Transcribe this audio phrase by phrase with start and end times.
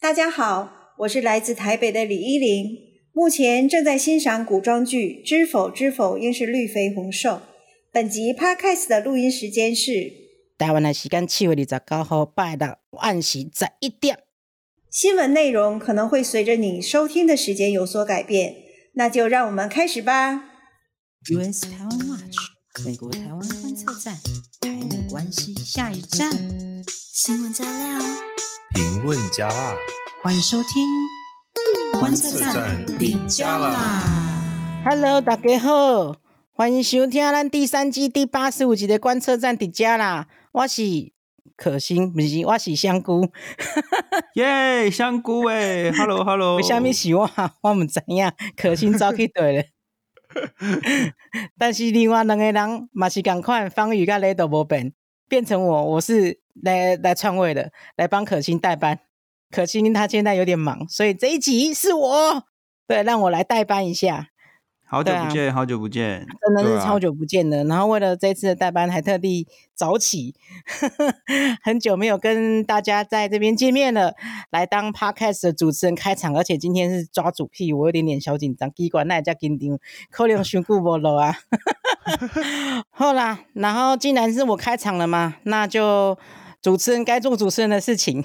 [0.00, 2.78] 大家好，我是来自台北的李依林，
[3.12, 7.30] 目前正在欣赏古装剧《知否知否，应是绿肥红瘦》。
[7.90, 10.12] 本集 Podcast 的录音时间是
[10.56, 14.20] 台湾的时间七月二十九号拜六晚上十一点。
[14.88, 18.54] 新闻内容可能会随着你收听的时间有所改变，
[18.94, 20.44] 那就让我们开始吧。
[21.28, 22.36] US 台湾 Watch
[22.86, 24.14] 美国台湾观测站，
[24.60, 26.30] 台美关系下一站，
[27.12, 27.98] 新闻加料，
[28.74, 29.76] 评论加辣，
[30.22, 30.86] 欢迎收听
[31.98, 34.02] 观测站底加啦。
[34.84, 36.16] Hello，大家好，
[36.52, 40.28] 欢迎收听咱第三季第八十五集的观测站底加啦。
[40.52, 40.82] 我是。
[41.56, 43.28] 可心不是，我是香菇，
[44.34, 47.28] 耶，香菇诶，Hello Hello，为什么是我？
[47.62, 49.64] 我唔知影，可心早去对了。
[51.58, 54.92] 但是另外两个人嘛是同款，方宇跟雷都无变，
[55.28, 58.98] 变成我，我是来来篡位的，来帮可心代班。
[59.50, 62.44] 可心她现在有点忙，所以这一集是我，
[62.86, 64.28] 对，让我来代班一下。
[64.90, 67.58] 好久不见，啊、好久不见，真的是超久不见的。
[67.60, 70.34] 啊、然后为了这次的代班，还特地早起，
[71.62, 74.14] 很久没有跟大家在这边见面了，
[74.50, 76.34] 来当 Podcast 的主持人开场。
[76.34, 78.72] 而且今天是抓主 key，我有点点小紧张。
[78.72, 79.78] 机关那也叫紧张，
[80.10, 81.34] 可能选顾不了啊。
[82.90, 86.18] 好啦，然后既然是我开场了嘛，那就。
[86.60, 88.22] 主持人该做主持人的事情。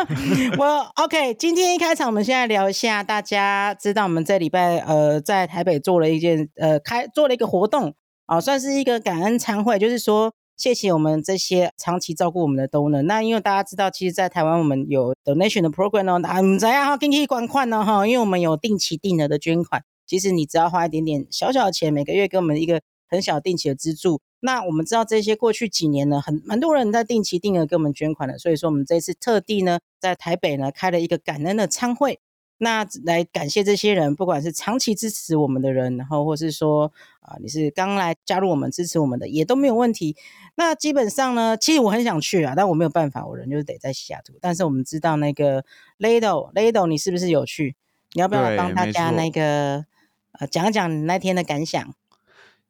[0.58, 3.02] 我 OK，今天一开场，我们现在聊一下。
[3.02, 7.94] 大家知道，我们这礼拜呃在台北做了一件呃开做了一个活动
[8.26, 13.02] 啊、算是一个感恩餐会，就是说谢谢我们这些长期照顾我们的 donor。
[13.02, 24.22] 那因为大家知道，其实，在台湾我们有 donation 的 program 哦，大家唔知啊哈，可以管款呢哈，因为我们有定期定额的捐款，其实你只要花一点点小小的钱，每个月给我们一个很小定期的资助。
[24.46, 32.20] 那我们知道这些过去几年呢，很蛮多人在定期定额给我们捐款的，所以说我们这次特地呢在台北呢开了一个感恩的餐会，
[32.58, 40.14] 那来感谢这些人，不管是长期支持我们的人，然后或是说啊、呃、你是刚来加入我们支持我们的，也都没有问题。
[40.56, 44.34] 那基本上呢，其实我很想去啊，但我没有办法，我人就是得在西雅图。
[44.42, 45.64] 但是我们知道那个
[45.98, 47.76] Lado Lado，你是不是有去？
[48.12, 49.86] 你要不要来帮大家那个
[50.32, 51.94] 呃讲讲你那天的感想？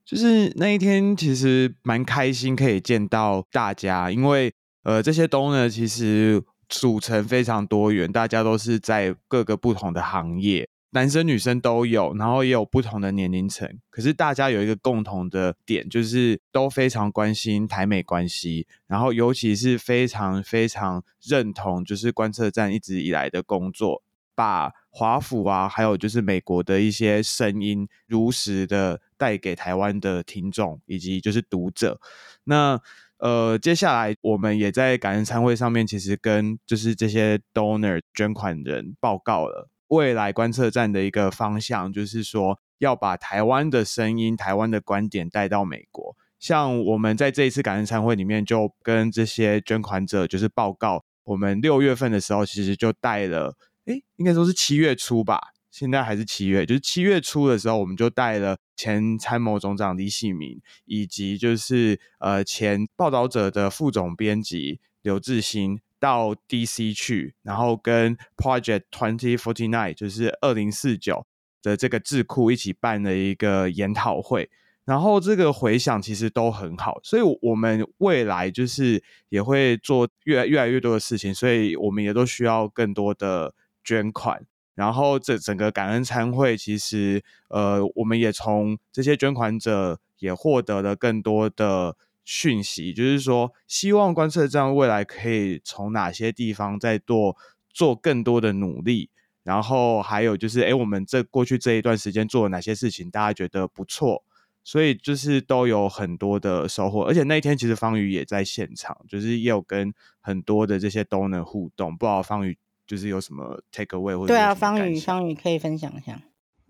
[0.05, 13.67] 就是那一天，其实蛮开心可以见到大家，因为呃，这些 donor 其实组成非常多元，大家都是在各个不同的行业，男生女生都有，然后也有不同的年龄层。
[13.89, 24.03] 可是大家有一个共同的点，就是都非常关心台美关系，然后尤其是非常非常认同，就是观测站一直以来的工作，
[24.35, 29.01] 把华府啊，还有就是美国的一些声音，如实的。
[29.17, 31.99] 带给台湾的听众以及就是读者，
[32.43, 32.79] 那
[33.17, 46.15] 呃，接下来我们也在感恩餐会上面，其实跟就是这些 donor 捐款人报告了未来观测站的一个方向，就是说要把台湾的声音、台湾的观点带到美国。
[46.39, 53.57] 像我们在这一次感恩餐会里面，就跟这些捐款者就是报告，我们六月份的时候其实就带了，
[53.87, 55.53] 诶，应该说是七月初吧。
[55.71, 71.27] 现在还是七月，就是七月初的时候，我们就带了前参谋总长李喜明，以及就是呃前报道者的副总编辑刘志新到 DC 去，然后跟 Project Twenty Forty Nine，就是二零四九
[71.61, 74.49] 的这个智库一起办了一个研讨会，
[74.85, 83.53] 然后这个回响其实都很好，所以我们未来就是也会做越来越来越多的事情，所以我们也都需要更多的
[83.85, 84.47] 捐款。
[84.75, 97.37] 然后这整个感恩餐会，其实呃，我们也从这些捐款者也获得了更多的讯息，就是说，希望观测站未来可以从哪些地方再做
[97.71, 99.11] 做更多的努力。
[99.45, 104.25] 然后还有就是，哎，我们这过去这一段时间做了哪些事情，大家觉得不错，
[104.65, 107.03] 所以就是都有很多的收获。
[107.03, 112.59] 而且那一天其实方宇也在现场，就是也有跟很多的这些 donor 互动，不知道方宇。
[112.87, 116.21] 就是有什么 take away 或者对啊，方宇方宇可以分享一下。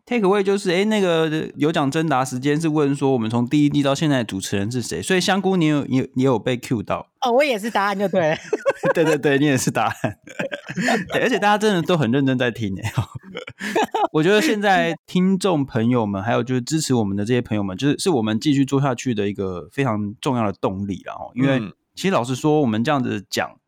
[0.06, 7.08] Take away 就是哎，那个有奖征答时间是问说我们从第一季到现在的主持人是谁，所以香菇你有你有你有被 cue 到。
[7.22, 8.36] 哦，我也是答案就对了，
[8.92, 10.18] 对对对，你也是答案，
[11.14, 12.92] 而且大家真的都很认真在听哎，
[14.12, 21.58] 我觉得现在听众朋友们还有就是支持我们的这些朋友们，就是是我们继续做下去的一个非常重要的动力了哦，因为
[21.94, 23.58] 其实老实说，我们这样子讲。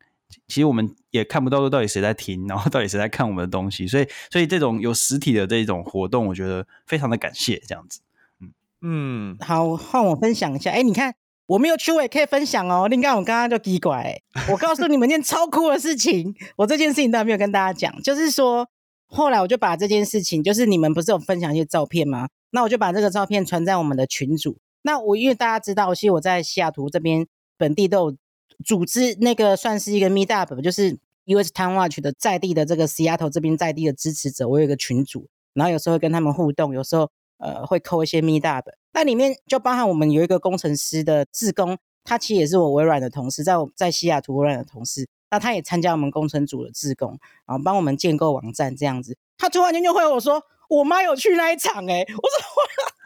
[0.47, 7.99] 其实我们也看不到说到底谁在听， 然后到底谁在看我们的东西，所以所以这种有实体的这种活动，我觉得非常的感谢这样子。
[8.41, 8.51] 嗯
[8.81, 10.71] 嗯，好，换我分享一下。
[10.71, 11.15] 哎，你看
[11.47, 12.87] 我没有去，我也可以分享哦。
[12.87, 18.67] 另外，我刚刚就奇怪、欸，我告诉你们一件超酷的事情， 我这件事情都还没有跟大家讲，就是说，
[19.07, 22.29] 后来我就把这件事情，就是你们不是有分享一些照片吗？
[22.51, 24.57] 那我就把这个照片传在我们的群组。
[24.83, 27.27] 那我因为大家知道，其实我在西雅图这边
[27.57, 28.17] 本地都有
[28.65, 38.67] 组织那个算是一个 meet up，就是 US Time Watch 的在地的这个西雅图这边在地的支持者，我有一个群组，然后有时候会跟他们互动，有时候呃会扣一些 meet up。
[38.93, 49.15] 那里面就包含我们有一个工程师的志工，他其实也是我微软的同事，在我在西雅图微软的同事，那他也参加我们工程组的志工，然后帮我们建构网站这样子。
[49.37, 52.61] 他突然间就会我说，我妈有去那一场诶、我说我，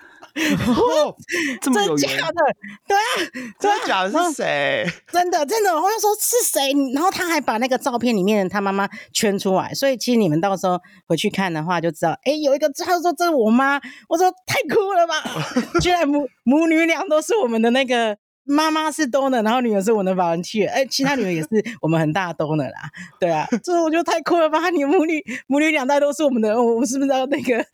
[0.67, 1.15] 哦、
[1.61, 2.41] 这么有真假的？
[2.87, 4.23] 对啊，真的假的？
[4.29, 4.85] 是谁？
[5.11, 6.71] 真的真的，我就说是谁？
[6.93, 15.15] 然后他还把那个照片里面的他妈妈圈出来，所以其实你们到时候回去看的话就知道，哎，有一个他说这是我妈，我说太酷了吧！
[15.81, 18.17] 居然母母女俩都是我们的那个。
[18.51, 21.47] 妈妈是 donor，然后女儿是我的 volunteer，哎， 其他女儿也是
[21.81, 22.89] 我们很大的 donor 啦，
[23.19, 24.69] 对啊，这我觉得太酷了吧！
[24.69, 27.65] 你母女 母女两代都是我们的，我们是不是要那个？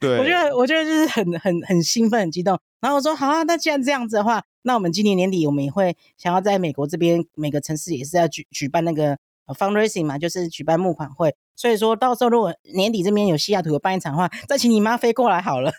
[0.00, 2.58] 对，我觉得我觉得就是很很很兴奋、很激动。
[2.80, 9.16] 然后我说好啊，那既然这样子的话，那我们今年年底我们也会想要在美国这边每个城市也是要举举办那个
[9.46, 11.34] fundraising 嘛，就是举办募款会。
[11.56, 15.72] 所以说到时候如果年底这边有西雅图有办一场的话，再请你妈飞过来好了，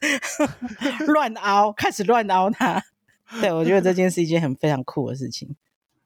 [1.08, 2.82] 乱凹，开始乱凹她。
[3.42, 5.56] 对，我觉得这件是一件很非常酷的事情。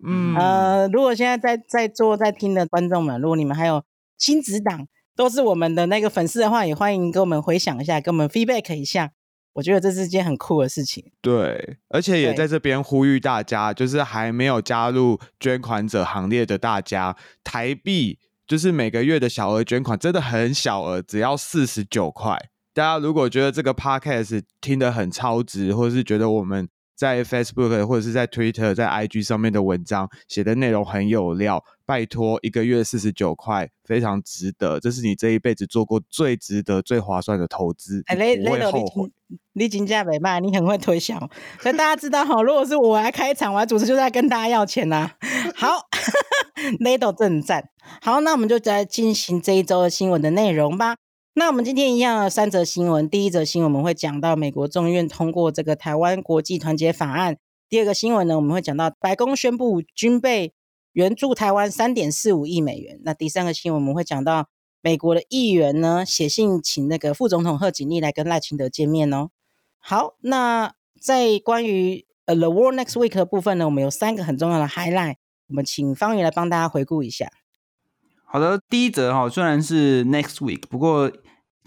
[0.03, 3.83] 嗯，呃，如果现在在在座在听的观众们，如果你们还有
[4.17, 9.11] 亲子党都是我们的那个粉丝的话，也欢迎跟我们回想一下，跟我们 feedback 一下。
[9.53, 11.11] 我觉得这是一件很酷的事情。
[11.21, 22.37] 对，而且也在这边呼吁大家，就是还没有加入捐款者行列的大家，台币就是每个月的小额捐款真的很小额，只要四十九块。
[22.73, 26.69] 大家如果觉得这个 podcast 听得很超值，或者是觉得我们
[26.99, 39.09] 在 Facebook 或者是在 Twitter、在 IG 上面的文章写的内容很有料，拜托一个月四十九块，非常值得，这是你这一辈子做过最值得、最划算的投资，欸、你不会后悔。
[39.53, 41.17] 你金价没卖，你很会推销，
[41.61, 45.15] 所以大家知道哈，如果是我来开场，我来主持，就在跟大家要钱呐、啊。
[45.55, 45.87] 好
[46.81, 47.69] ，Lado 正赞。
[48.01, 50.97] 好，那我们就来进行这一周的新闻的内容吧。
[51.39, 53.09] 那我们今天一样有三则新闻。
[53.09, 57.37] 第一则新闻我们会讲到美国众院通过这个台湾国际团结法案。
[57.69, 60.53] 第二个新闻呢，我们会讲到白宫宣布军备
[60.91, 62.99] 援助台湾三点四五亿美元。
[63.05, 64.49] 那第三个新闻我们会讲到
[64.81, 69.29] 美国的议员呢写信请那个副总统贺锦丽来跟赖清德见面哦。
[69.77, 75.15] 好，那在关于呃 The World Next Week 的部分呢，我们有三个很重要的 highlight，
[75.47, 77.31] 我们请方宇来帮大家回顾一下。
[78.25, 81.09] 好的，第一则哈，虽然是 Next Week，不过。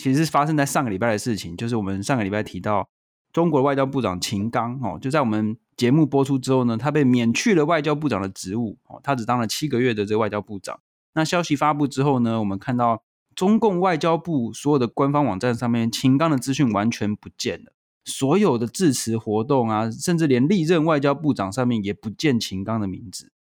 [0.03, 2.89] 其实是发生在上个礼拜的事情，就是我们上个礼拜提到
[3.33, 10.81] 中国外交部长秦刚哦，就在我们节目播出之后呢，他被免去了外交部长的职务哦，他只当了七个月的这个外交部长。
[11.15, 13.05] 那消息发布之后呢，我们看到
[13.37, 17.73] 中共外交部所有的官方网站上面，秦刚的资讯完全不见了，
[18.05, 23.31] 所有的致辞活动啊，甚至连历任外交部长上面也不见秦刚的名字，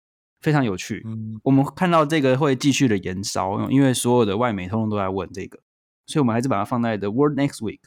[0.41, 1.03] 非常有趣。
[1.05, 5.59] 嗯，我们看到这个会继续的延烧，因为所有的外媒通通都在问这个。
[6.07, 7.81] 所以，我们还是把它放在 The World Next Week。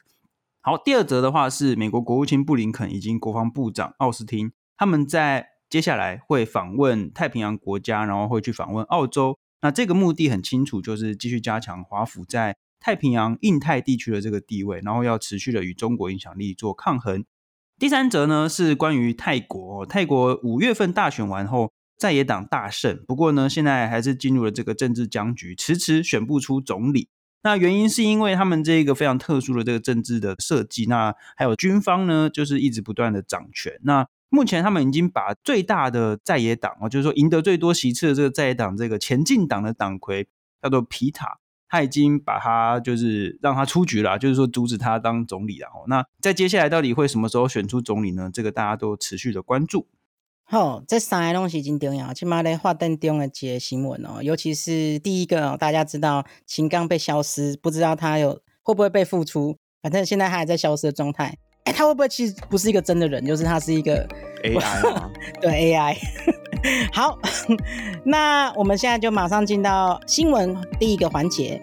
[0.61, 9.37] 好，第二则的话是美国国务卿布林肯以及国防部长奥斯汀，他们在接下来会访问太平洋国家，然后会去访问澳洲。
[9.61, 17.25] 那这个目的很清楚，就是继续加强华府在太平洋、印太地区的这个地位，然后要持续的与中国影响力做抗衡。
[17.77, 27.09] 第三则呢是关于泰国，泰国五月份大选完后，在野党大胜，不过呢，现在还是进入了这个政治僵局，迟迟选不出总理。
[27.45, 33.79] 那原因是因为他们这个非常特殊的这个政治的设计，那还有军方呢，就是一直不断的掌权。
[33.83, 40.27] 那目前他们已经把最大的在野党哦，就是说赢得最多席次的这个在野党，这个前进党的党魁
[40.59, 41.37] 叫做皮塔，
[41.69, 45.67] 他已经把他就是让他出局了，就是说阻止他当总理了。
[45.67, 48.31] 哦，那在接下来到底会什么时候选出总理呢？
[48.33, 49.87] 这个大家都持续的关注。
[50.47, 61.35] 好，这三个东西真重要，起码在发展中的几个新闻哦，尤其是第一个，大家知道秦刚被消失，不知道他有会不会被复出，反正现在他还在消失的状态。
[61.63, 64.07] 哎，他会不会其实不是一个真的人，就是他是一个
[64.43, 65.11] AI 吗？
[65.41, 65.97] 对 AI。
[66.93, 67.17] 好，
[68.05, 71.59] 那我们现在就马上进到新闻第一个环节。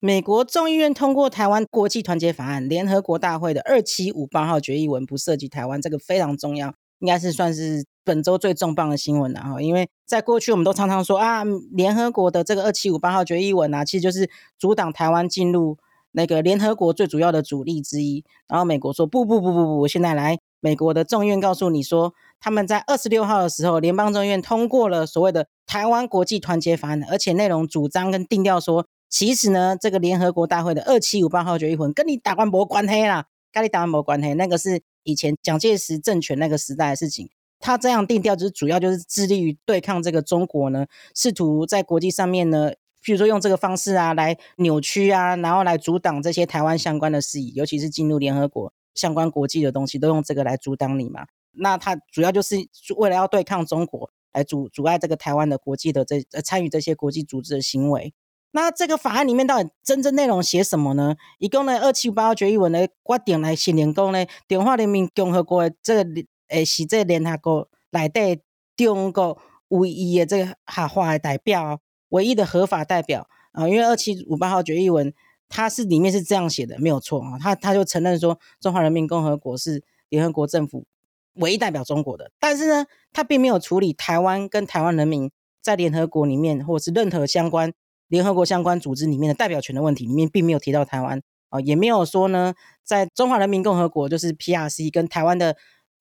[0.00, 9.60] 美国众议院通过台湾国际团结法案，联合国大会的二七五八号决议文不涉及台湾，这个非常重要，应该是算是本周最重磅的新闻了哈。
[9.60, 15.76] 因为在过去我们都常常说啊，联合国的这个二七五八号决议文啊，其实就是阻挡台湾进入
[16.12, 18.24] 那个联合国最主要的主力之一。
[18.46, 37.30] 然后美国说不不不不不，现在来美国的众院告诉你说，他们在二十六号的时候，联邦众院通过了所谓的台湾国际团结法案，而且内容主张跟定调说，其实呢，这个联合国大会的二七五八号决议文跟你台湾没关系啦，跟你台湾没关系，那个是以前蒋介石政权那个时代的事情。
[37.60, 42.70] 他这样定调，就是主要就是致力于对抗这个中国呢，试图在国际上面呢，
[43.02, 51.26] 譬如说用这个方式啊，来扭曲啊，然后来阻挡这些台湾相关的事宜，尤其是进入联合国相关国际的东西，都用这个来阻挡你嘛。
[51.50, 52.54] 那他主要就是
[52.96, 58.14] 为了要对抗中国，来阻阻碍这个台湾的国际的这呃参与这些国际组织的行为。
[58.50, 61.16] 那这个法案里面到底真正内容写什么呢？
[61.38, 66.04] 一共呢，二七五八号决议文呢，规定来写联公呢，中华人民共和国的这个。
[66.48, 68.40] 诶，是这联合国内底
[68.74, 69.38] 中国
[69.68, 71.78] 唯一的这个合法的代表，
[72.08, 73.68] 唯一的合法代表啊。
[73.68, 75.12] 因为二七五八号决议文，
[75.50, 77.38] 它是里面是这样写的，没有错啊。
[77.38, 80.86] 他他就承认说，中华人民共和国是联合国政府
[81.34, 87.74] 唯一代表中国的，但是呢，他并没有处理台湾跟台湾人民在联合国里面，或是任何相关
[88.08, 95.56] 联合国相关组织里面的代表权的问题，里面并没有提到台湾啊，也没有说呢，在中华人民共和国就是 PRC 跟台湾的。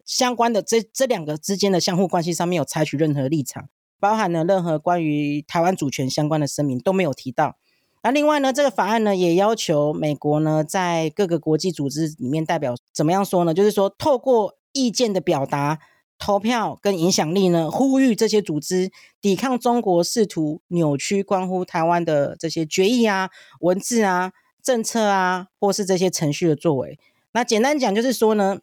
[0.08, 3.68] 相关的这这两个之间的相互关系上面有采取任何立场，
[4.00, 7.58] 包含了任何关于台湾主权相关的声明都没有提到。
[8.04, 13.54] 那另外呢，这个法案呢也要求美国呢在各个国际组织里面代表怎么样说呢？
[13.54, 15.80] 就是说透过意见的表达、
[16.18, 23.30] 投票跟影响力呢，呼吁这些组织抵抗中国试图扭曲关乎台湾的这些决议啊、
[23.62, 24.32] 文字啊、
[24.62, 27.00] 政策啊，或是这些程序的作为。
[27.34, 28.60] 那简单讲就是说呢。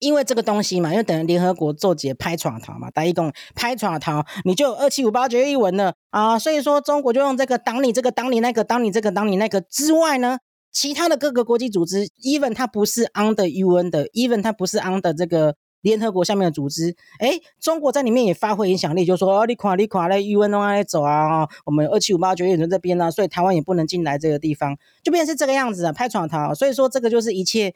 [0.00, 10.38] 因为这个东西嘛，因为等于联合国做结拍闯逃嘛，打一共拍闯逃，你就有二七五八决议文了啊，所以说中国就用这个挡你这个挡你那个挡你这个挡你那个之外呢，
[10.70, 21.48] 其他的各个国际组织，even 它不是 under UN 的，even 它不是 under 这个联合国下面的组织，诶，中国在里面也发挥影响力，就说哦，你垮你垮嘞，UN 往哪里走啊？
[21.64, 27.74] 我们二七五八决议文这边呢，所以台湾也不能进来这个地方，就变成是这个样子啊，拍闯逃，所以说这个就是一切。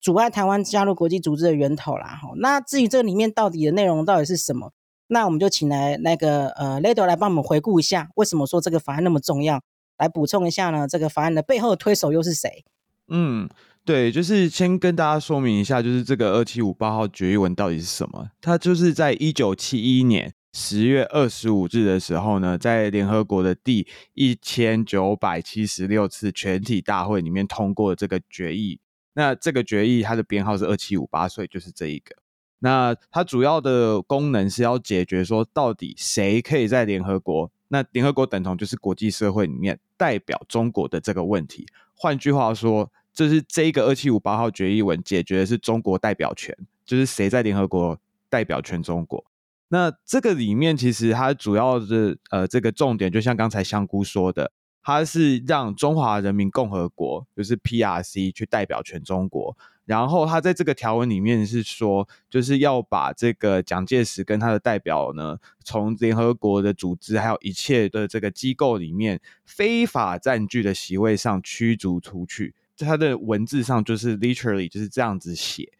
[0.00, 4.70] 阻碍台湾加入国际组织的源头啦，那至于这里面到底的内容到底是什么，
[5.06, 9.62] 那我们就请来那个呃雷德来帮我们回顾一下，为什么说这个法案那么重要，
[9.96, 10.86] 来补充一下呢？
[10.86, 12.66] 这个法案的背后的推手又是谁？
[13.08, 13.48] 嗯，
[13.84, 18.30] 对，就是先跟大家说明一下，就是这个二七五八号决议文到底是什么？
[18.40, 28.80] 它就是在一九七一年十月二十五日的时候呢，在联合国的第一千九百七十六次全体大会里面通过这个决议。
[29.12, 32.16] 那这个决议它的编号是二七五八，所以就是这一个。
[32.60, 37.52] 那它主要的功能是要解决说，到底谁可以在联合国？
[37.68, 41.66] 那联合国等同就是国际社会里面代表中国的这个问题。
[41.94, 49.24] 换句话说，就是这个二七五八号决议文解决的是中国代表权，就是谁在联合国代表全中国。
[49.68, 54.52] 那这个里面其实它主要的呃这个重点，就像刚才香菇说的。
[54.86, 59.56] 它是让中华人民共和国，就是 PRC 去代表全中国，
[59.86, 72.54] 然后它在这个条文里面是说，就是要把这个蒋介石跟他的代表呢，从联合国的组织还有一切的这个机构里面非法占据的席位上驱逐出去。
[72.76, 75.72] 在他的文字上就是 literally 就是这样子写。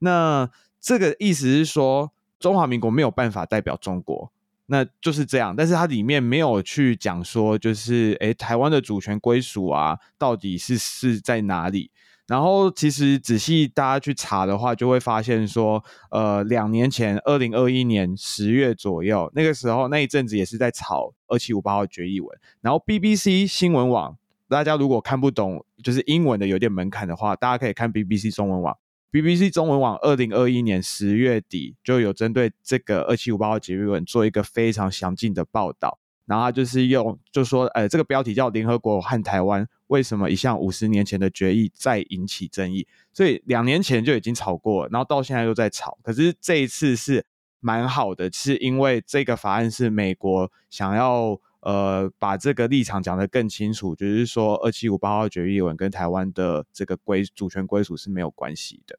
[0.00, 4.32] 那这个意思是说，中华民国没有办法代表中国。
[4.72, 11.90] 那就是这样，但是它里面没有去讲说，就是诶，台湾的主权归属啊，到底是是在哪里？
[12.28, 22.38] 然后其实仔细大家去查的话，就会发现说，呃，两年前，二零二一年十月左右，那个时候那一阵子也是在炒二七五八号决议文。
[22.60, 24.16] 然后 BBC 新闻网，
[24.50, 28.76] 大家如果看不懂就是英文的有点门槛的话，大家可以看 BBC 中文网。
[29.12, 47.24] BBC 中文网二零二一年十月底就有针对这个二七五八号决议文做一个非常详尽的报道，然后就是用就说，呃，这个标题叫“联合国和台湾为什么一项五十年前的决议再引起争议”，所以两年前就已经吵过，然后到现在又在吵，可是这一次是
[47.60, 51.40] 蛮好的，是因为这个法案是美国想要。
[51.60, 58.98] 呃，把这个立场讲得更清楚，就是说，二七五八号决议文跟台湾的这个归主权归属是没有关系的。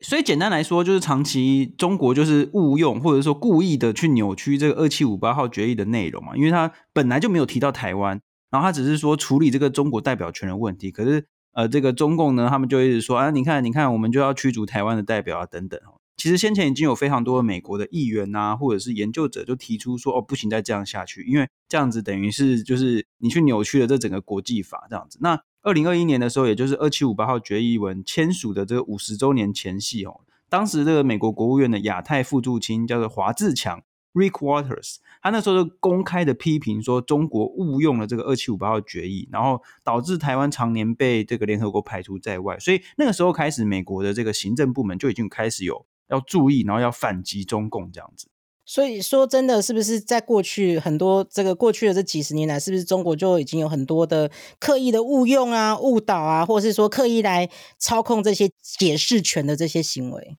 [0.00, 8.20] 所以简单来说，就是长期中国就是误用或者说故意的去扭曲这个二七五八号决议的内容嘛，因为他本来就没有提到台湾，
[8.50, 10.90] 然后他只是说处理这个中国代表权的问题。
[10.90, 15.80] 可是，呃，这个中共呢，他们就一直说啊，你看，你看，我们就要驱逐台湾的代表啊，等等。
[16.16, 25.18] 其实先前已经有非常多的美国的议员呐、啊，或者是研究者就提出说，哦，不行，再这样下去，因为这样子等于是就是你去扭曲了这整个国际法这样子。
[25.20, 42.58] 那二零二一年的时候，也就是二七五八号决议文签署的这个五十周年前夕哦，当时这个美国国务院的亚太副驻青叫做华自强 （Rick Waters），他那时候就公开的批评说，中国误用了这个二七五八号决议，然后导致台湾常年被这个联合国排除在外。
[42.58, 48.28] 所以那个时候开始，美国的这个行政部门就已经开始有要注意，然后要反击中共这样子。
[48.66, 60.38] 所以说，真的是不是在过去很多这个过去的这几十年来，是不是中国就已经有很多的刻意的误用啊、误导啊，或者是说刻意来操控这些解释权的这些行为？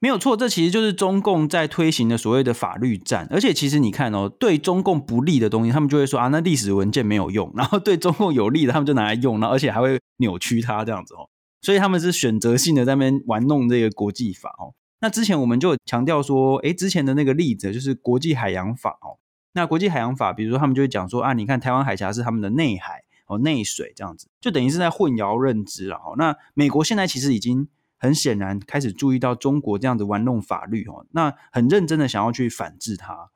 [0.00, 3.28] 没有错，这其实就是中共在推行的所谓的法律战。
[3.30, 11.30] 而且，其实你看哦，对中共不利的东西，他们就会说啊，那历史文件没有用； 然后对中共有利的，他们就拿来用，然后而且还会扭曲它这样子哦。
[11.60, 14.74] 所以他们是选择性的在那边玩弄这个国际法哦。
[15.02, 19.18] 那之前我们就强调说，诶，之前的那个例子就是国际海洋法哦。
[19.52, 26.14] 那国际海洋法，比如说他们就会讲说啊，你看台湾海峡是他们的内海哦，内水这样子，就等于是在混淆认知了哦。
[26.16, 27.66] 那美国现在其实已经
[27.98, 33.30] 很显然开始注意到中国这样子玩弄法律哦，那很认真的想要去反制它。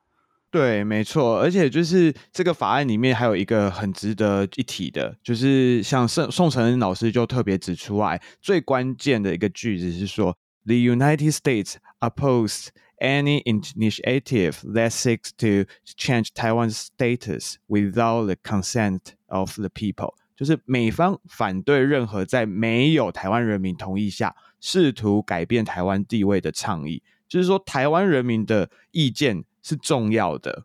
[0.52, 10.38] 对，没错，而且就是这个法案里面还有一个很值得一提的，就是像宋宋承恩老师就特别指出来，最关键的一个句子是说。
[10.66, 12.70] The United States oppose
[13.00, 20.14] any initiative that seeks to change Taiwan's status without the consent of the people。
[20.36, 27.02] 就是美方反对任何在没有台湾人民同意下试图改变台湾地位的倡议。
[27.28, 30.64] 就是说，台湾人民的意见是重要的。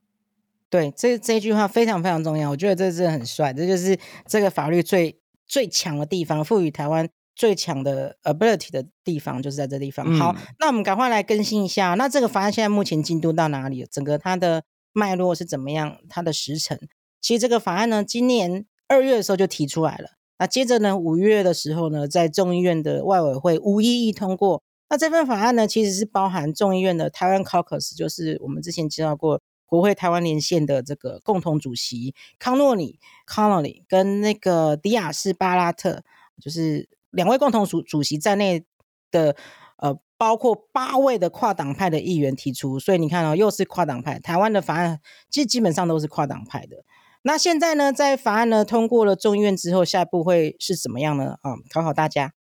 [0.69, 2.49] 对，这这句话非常非常重要。
[2.49, 7.07] 我觉得这是很帅，这就是这个法律最最强的地方，赋予台湾。
[7.33, 10.13] 最强的 ability 的地方就是在这地方。
[10.15, 11.93] 好，嗯、那我们赶快来更新一下。
[11.93, 13.87] 那这个法案现在目前进度到哪里？
[13.89, 15.97] 整个它的脉络是怎么样？
[16.09, 16.77] 它的时程？
[17.21, 20.09] 其实这个法案呢，今年二月的时候就提出来了。
[20.37, 24.61] 那接着呢，五月的时候呢，在众议院的外委会无异议通过。
[24.89, 36.03] 那这份法案呢，其实是包含众议院的台湾 Caucus，就是我们之前介绍过国会台湾连线的这个共同主席康诺里 Connolly 跟那个迪亚斯巴拉特，
[36.41, 36.89] 就是。
[37.11, 38.65] 两位共同主主席在内
[39.11, 39.35] 的，
[39.77, 44.19] 呃，包括八位的跨党派的议员提出，所以你看哦，又是跨党派。
[44.19, 46.83] 台湾的法案其实基本上都是跨党派的。
[47.23, 51.37] 那现在呢，在法案呢通过了众议院之后，下一步会是怎么样呢？
[51.41, 52.33] 啊、嗯，考考大家，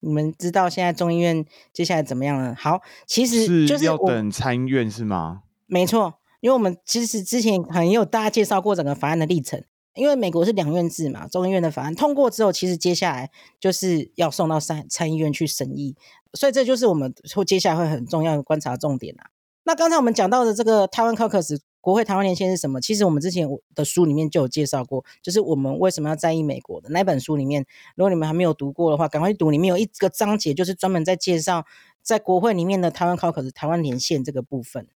[0.00, 2.54] 你们知道现在众议院接下来怎么样了？
[2.54, 5.42] 好，其实就是要等参议院是吗？
[5.66, 9.64] 没错，因为我们其实之前很有大家介绍过整个法案的历程。
[9.94, 15.96] 因为美国是两院制嘛，众议院的法案通过之后，其实接下来就是要送到参参议院去审议，
[16.34, 19.30] 所以这就是我们会接下来会很重要的观察重点啊。
[19.64, 22.80] 那刚才我们讲到的这个台湾 Caucus 国会台湾连线是什么？
[22.80, 27.64] 其实我们之前的书里面就有介绍过，就是我们为什么要在意美国的那本书里面，
[27.96, 31.64] 如果你们还没有读过的话，赶快去读，里面有一个章节就是专门在介绍
[32.02, 34.86] 在国会里面的台湾 Caucus 台湾连线这个部分。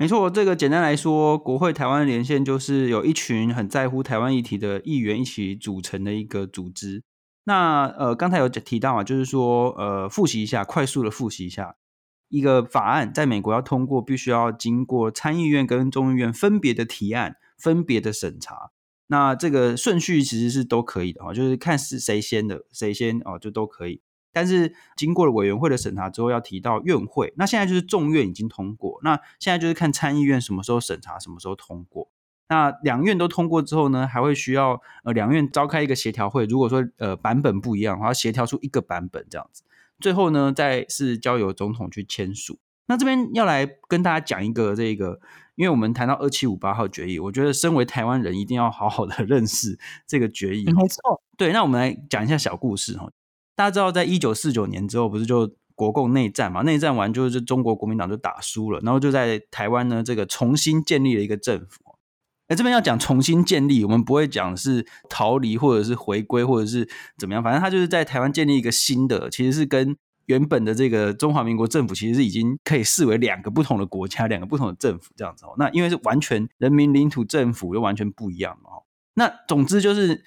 [0.00, 7.02] 没错，这个简单来说，国会台湾连线就是有一群很在乎台湾议题的议员一起组成的一个组织。
[7.44, 11.76] 那呃，刚才有提到啊，就是说呃，复习一下，快速的复习一下，
[12.30, 18.70] 一个法案在美国要通过，必须要经过参议院跟众议院分别的提案、分别的审查。
[19.08, 24.00] 那这个顺序其实是都可以的哈，就是看是谁先的，谁先哦，就都可以。
[24.32, 27.32] 但是经过了委员会的审查之后，要提到院会。
[27.36, 32.08] 那现在就是众院已经通过，那现在就是看参议院什么时候审查，什么时候通过。
[32.48, 36.44] 那两院都通过之后呢，还会需要呃两院召开一个协调会。
[36.46, 39.62] 如果说呃版本不一样，要协调出一个版本这样子。
[40.00, 42.58] 最后呢，再是交由总统去签署。
[42.86, 45.20] 那这边要来跟大家讲一个这个，
[45.54, 50.64] 因为我们谈到二七五八号决议，我觉得身为台湾人一定要好好的 认识这个决议。
[50.64, 53.08] 没错，对，那我们来讲一下小故事哈。
[53.60, 56.62] 大家知道，在一九四九年之后，不是就国共内战嘛？
[56.62, 61.82] 内战完就是中国国民党就打输了，然后就在台湾呢，这个重新建立了一个政府。
[62.48, 69.94] 哎，这边要讲重新建立，我们不会讲是逃离或者是回归或者是怎么样，反正他就是在台湾建立一个新的，其实是跟
[70.24, 75.44] 原本的这个中华民国政府其实是已经可以视为两个不同的国家，两个不同的政府这样子。
[75.58, 78.70] 那因为是完全人民领土政府又完全不一样嘛。
[79.16, 80.24] 那总之就是。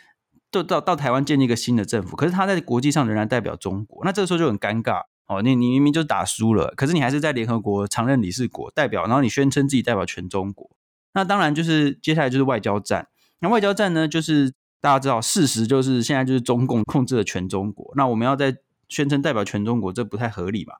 [0.53, 5.41] 就到到台湾建立一个新的政府，可是他在国际上仍然代表中国，那这个时候就很尴尬哦。
[5.41, 10.69] 你你明明就打输了，可是你还是在联合国常任理事国代表，然后你宣称自己代表全中国。
[11.15, 13.07] 那当然就是接下来就是外交战。
[13.39, 17.91] 那外交战呢，就是大家知道事实就是现在就是中共控制了全中国。
[17.95, 18.55] 那我们要在
[18.87, 20.75] 宣称代表全中国，这不太合理嘛？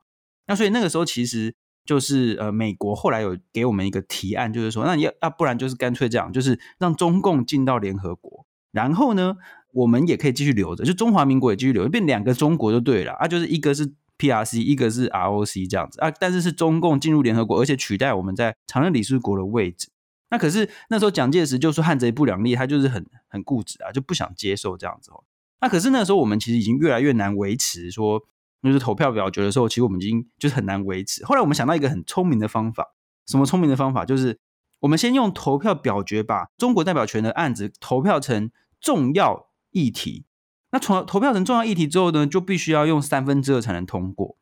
[0.46, 9.36] 那所以那个时候其实就是呃，美国后来有给我们一个提案，就是说，那要要不然就是干脆这样，就是让中共进到联合国，然后呢，
[9.74, 19.90] 我们也可以继续留着，就中华民国也继续留，变两个中国就对了啊，就是一个是 PRC，一个是 ROC 这样子啊，但是是中共进入联合国，而且取代我们在常任理事国的位置。
[20.30, 25.22] 那可是那时候蒋介石就说汉贼不两立，他就是很很固执啊，就不想接受这样子哦。
[25.60, 28.20] 那可是那时候我们其实已经越来越难维持说，
[28.62, 31.24] 就是投票表决的时候，其实我们已经就是很难维持。
[31.24, 32.94] 后来我们想到一个很聪明的方法，
[33.26, 34.04] 什么聪明的方法？
[34.04, 34.38] 就是
[34.80, 40.24] 我们先用投票表决把中国代表权的案子投票成重要议题，
[40.72, 44.38] 那从投票成重要议题之后呢，就必须要用三分之二才能通过。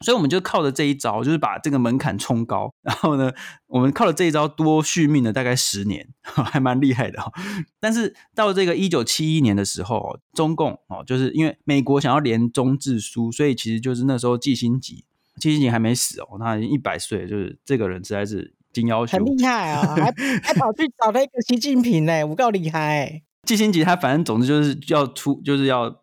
[0.00, 3.32] 所以我们就靠着这一招，就是把这个门槛冲高，然后呢，
[3.68, 7.18] 我们靠着这一招多续命了大概十年， 还蛮厉害的。
[7.78, 15.04] 但是到这个一九七一年的时候，中共哦，就是因为美国想要联中制苏，所以其实就是那时候季新吉，
[15.40, 23.22] 季新吉还没死哦，他已经一百岁，就是这个人实在是金要求，很厉害啊，还还跑去找那个习近平呢，我够厉害。
[23.44, 26.00] 季辛吉他反正总之就是要出，就是要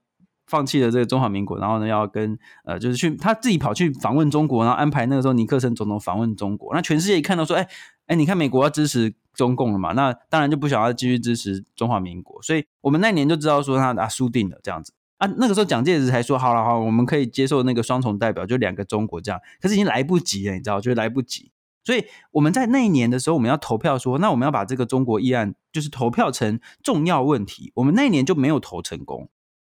[0.47, 6.73] 放弃了这个中华民国，然后呢要跟呃就是去他自己跑去访问中国，然后安排那个时候尼克森总统访问中国。
[6.75, 7.67] 那全世界一看到说，哎
[8.07, 9.93] 哎，你看美国要支持中共了嘛？
[9.93, 12.41] 那当然就不想要继续支持中华民国。
[12.41, 15.27] 所以我们那年就知道说他啊输定了这样子啊。
[15.37, 19.39] 那个时候蒋介石才说好了好，我们可以接受那个双重代表，就两个中国这样。
[19.61, 21.51] 可是已经来不及了，你知道，就来不及。
[21.83, 27.71] 所以我们在那一年的时候，我们要投票说，那我们要把这个中国议案就是投票成重要问题。
[27.75, 29.29] 我们那一年就没有投成功，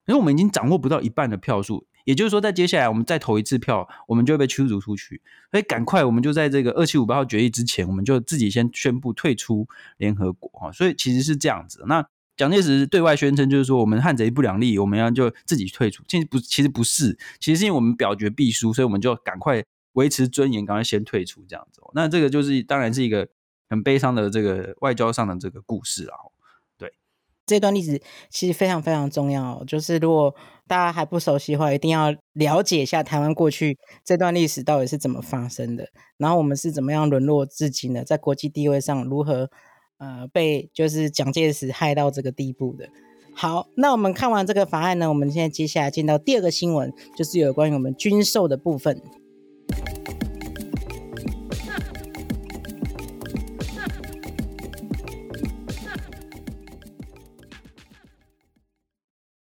[0.07, 5.21] 因为我们已经掌握不到一半的票数，也就是说，在接下来我们再投一次票，我们就会被驱逐出去。
[5.51, 10.73] 所以赶快，我们就在这个二七五八号决议之前，我们就自己先宣布退出联合国哈。
[10.73, 11.85] 所以其实是这样子。
[11.87, 12.07] 那
[12.37, 16.03] 蒋介石对外宣称就是说，我们汉贼不两立，我们要就自己退出。
[16.07, 19.65] 其实不，其实不是，其实是因为我们表决必输，所以我们就赶快。
[19.95, 21.81] 维持尊严，赶快先退出这样子。
[21.93, 23.27] 那这个就是当然是一个
[23.69, 26.17] 很悲伤的这个外交上的这个故事啊。
[26.77, 26.93] 对，
[27.47, 28.01] 这段历史
[28.31, 29.63] 其实非常非常重要。
[29.65, 30.35] 就是如果
[30.67, 39.51] 大家还不熟悉的话，一定要了解一下台湾过去这段历史到底是怎么发生的，然后我们是怎么样沦落至今的，在国际地位上如何
[39.97, 42.89] 呃被就是蒋介石害到这个地步的。
[43.35, 49.01] 好，那我们看完这个法案呢，我们现在接下来进到第二个新闻，就是有关于我们军售的部分。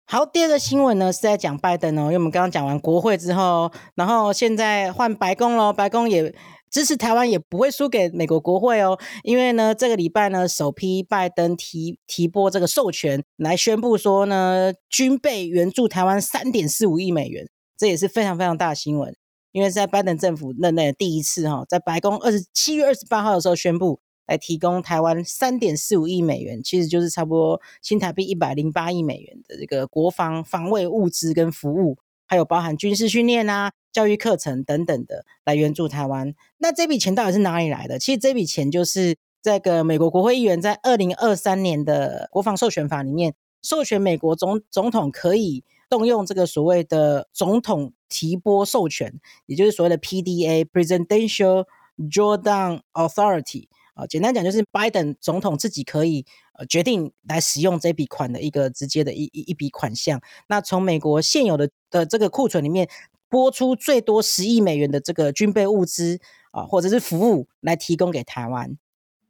[0.09, 6.33] 好，第二个新闻呢是在讲拜登哦，因为我们刚刚讲完国会之后，然后现在换白宫喽，白宫也
[6.71, 17.45] 支持台湾，也不会输给美国国会哦，因为呢这个礼拜呢首批拜登提提拨这个授权来宣布说呢军备援助台湾三点四五亿美元，
[17.77, 19.13] 这也是非常非常大的新闻。
[19.51, 36.35] 因为在拜登政府任内的第一次哈，在白宫二十七月二十八号的时候宣布来提供台湾三点四五亿美元，其实就是差不多新台币一百零八亿美元的这个国防防卫物资跟服务，还有包含军事训练啊、教育课程等等的来援助台湾。
[36.57, 37.97] 那这笔钱到底是哪里来的？
[37.97, 45.63] 其实这笔钱就是这个美国国会议员在二零二三年的国防授权法里面授权美国总总统可以。
[45.89, 51.63] 动用这个所谓的总统提拨授权，也就是所谓的 PDA（Presidential
[51.97, 60.21] Drawdown Authority） 啊，简单讲就是拜登总统自己可以呃决定来使用这笔款的一个直接的一一一笔款项。
[60.47, 62.87] 那从美国现有的的这个库存里面
[63.27, 66.19] 拨出最多十亿美元的这个军备物资
[66.51, 68.77] 啊，或者是服务来提供给台湾。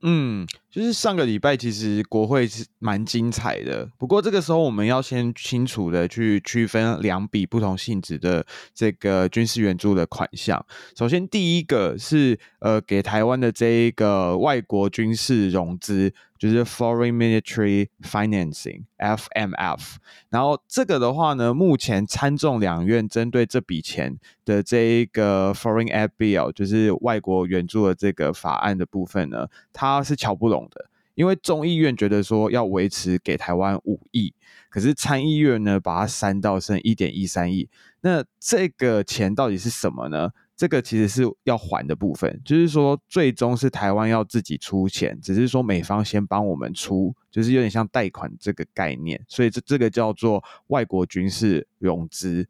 [0.02, 0.46] 嗯，
[0.78, 10.63] 就是上个礼拜其实国会是蛮精彩的，不过这个时候我们要先清楚的去区分两笔不同性质的这个军事援助的款项。
[10.96, 16.13] 首先第一个是呃给台湾的这一个外国军事融资。
[16.38, 19.80] 就是 Foreign Military Financing（FMF），
[20.30, 34.34] 然后这个的话呢，目前参众两院针对这笔钱的这一个 Foreign Aid Bill，就是外国援助的这个法案的部分呢，它是乔不拢的，因为众议院觉得说要维持给台湾五亿，
[34.70, 37.70] 可是参议院呢把它删到剩一点一三亿，
[38.02, 40.32] 那这个钱到底是什么呢？
[40.56, 52.48] 这个其实是要还的部分，就是说最终是台湾要自己出钱，只是说美方先帮我们出，就是有点像贷款这个概念，所以这这个叫做外国军事融资。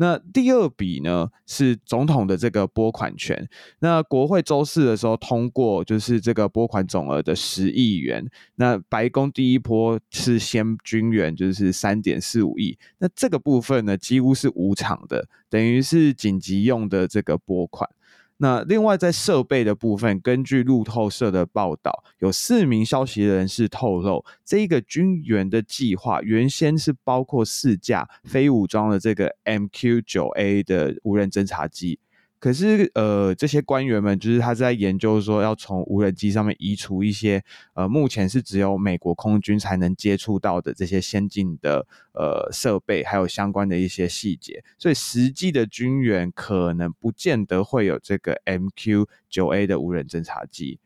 [0.00, 3.48] 那第二笔呢，是总统的这个拨款权。
[3.80, 8.24] 那国会周四的时候通过，就是这个拨款总额的十亿元。
[8.54, 12.78] 那白宫第一波是先军援，就是三点四五亿。
[12.98, 17.90] 那这个部分呢，几乎是无偿的，等于是紧急用的这个拨款。
[18.40, 31.98] 那另外在设备的部分，根据路透社的报道，有四名消息人士透露，这一个军援的计划原先是包括四架非武装的这个 MQ 九 A 的无人侦察机。
[32.40, 37.42] 可是，呃，这些官员们就是他在研究说，要从无人机上面移除一些，
[37.74, 50.78] 呃，目前是只有美国空军才能接触到的这些先进的呃设备，还有相关的一些细节，所以实际的军员可能不见得会有这个 MQ 九 A 的无人侦察机。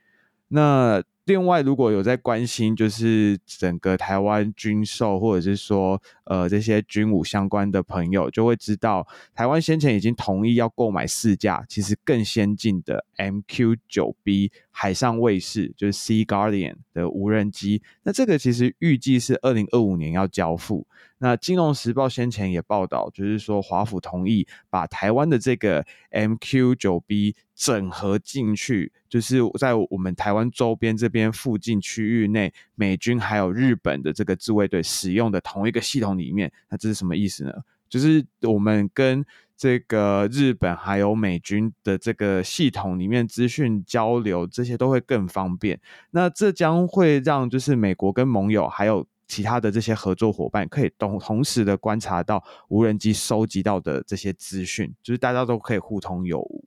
[0.48, 17.82] 那另外，如果有在关心，就是整个台湾军售，或者是说，呃，这些军武相关的朋友，就会知道，台湾先前已经同意要购买四架，其实更先进的 MQ 九 B 海上卫士，就是 Sea Guardian 的无人机。
[18.02, 20.86] 那这个其实预计是二零二五年要交付。
[21.24, 36.52] 那《金融时报》先前也报道，就是说华府同意把台湾的这个 MQ-9B 整合进去，就是在我们台湾周边这边附近区域内，美军还有日本的这个自卫队使用的同一个系统里面。
[36.68, 37.52] 那这是什么意思呢？
[37.88, 39.24] 就是我们跟
[39.56, 45.80] 这个日本还有美军的这个系统里面资讯交流，这些都会更方便。
[46.10, 49.06] 那这将会让就是美国跟盟友还有。
[49.32, 56.62] 其他的这些合作伙伴可以同同时的观察到无人机收集到的这些资讯，就是大家都可以互通有无。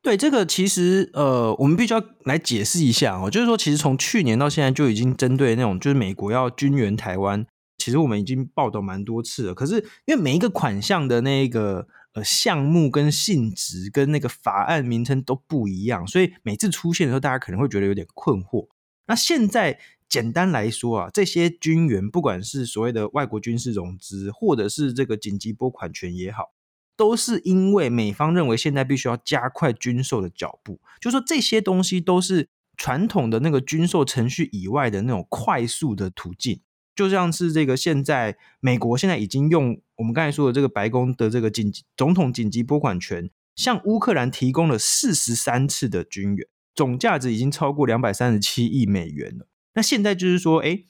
[0.00, 7.44] 对，这个其实呃，我们必须要来解释一下哦，就是说，其实从去年到现在就已经针对那种就是美国要军援台湾，
[7.76, 9.52] 其实我们已经报道蛮多次了。
[9.52, 18.68] 可是因为每一个款项的那个呃项目跟性质跟那个法案名称都不一样，所以每次出现的时候，大家可能会觉得有点困惑。
[19.08, 19.80] 那现在。
[20.12, 26.52] 简单来说啊，这些军援，不管是所谓的外国军事融资，或者是这个紧急拨款权也好，
[26.94, 36.60] 都是因为美方认为现在必须要加快军售的脚步，就说这些东西都是传统的那个军售程序以外的那种快速的途径，
[36.94, 49.46] 就像是这个现在美国现在已经用我们刚才说的这个白宫的这个紧急总统紧急拨款权，向乌克兰提供了四十三次的军援，总价值已经超过两百三十七亿美元了。
[49.74, 50.84] 那现在就是说，哎，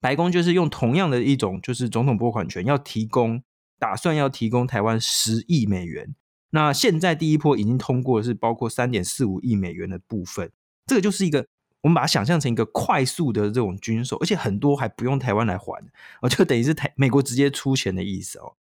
[0.00, 3.42] 白宫就是用同样的一种，就是总统拨款权，要提供，
[3.78, 6.14] 打算要提供台湾十亿美元。
[6.50, 10.50] 那现在第一波已经通过的是包括三点四五亿美元的部分，
[10.86, 11.46] 这个就是一个
[11.82, 15.84] 我们把它想象成一个快速的这种军售，而且很多还不用台湾来还，
[16.22, 18.54] 哦，就等于是台美国直接出钱的意思哦。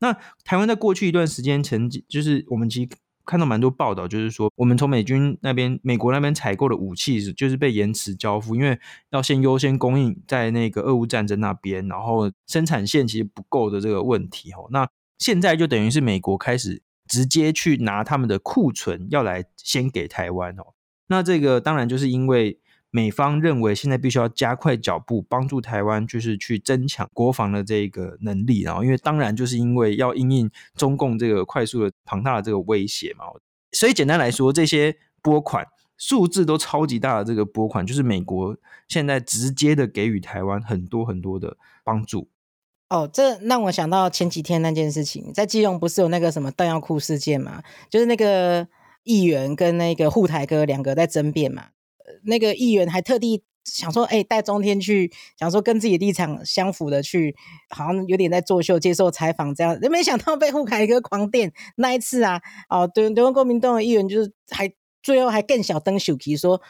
[0.00, 0.12] 那
[0.44, 2.88] 台湾在过去一段时间曾经，就是我们其实。
[3.24, 8.78] 看到蛮多报道，就是说我们从美军那边、美国那边采购的武器是，就是被延迟交付，因为
[9.10, 14.68] 要先优先供应在那个俄乌战争那边，然后生产线其实不够的这个问题哦。
[14.70, 20.74] 那现在就等于是美国开始直接去拿他们的库存要来先给台湾哦。
[21.08, 22.58] 那这个当然就是因为。
[22.94, 33.24] 美方认为现在必须要加快脚步，帮助台湾就是去增强国防的这个能力，然后因为当然就是因为要因应中共这个快速的庞大的这个威胁嘛，
[33.72, 38.54] 所以简单来说，这些拨款数字都超级大的这个拨款，就是美国
[38.88, 42.28] 现在直接的给予台湾很多很多的帮助。
[42.90, 48.68] 哦，这让我想到前几天那件事情，在基隆不是有那个什么弹药库事件嘛，就是那个
[49.04, 51.68] 议员跟那个护台哥两个在争辩嘛。
[52.24, 57.36] 那个议员还特地想说，哎、欸，带中天去，想说跟自己的立场相符的去，
[57.70, 61.52] 好像有点在作秀，接受采访这样，没想到被护凯哥狂电。
[61.76, 64.72] 那一次啊，哦，对，台湾国民党的议员就是还
[65.02, 66.60] 最后还更小灯秀气说，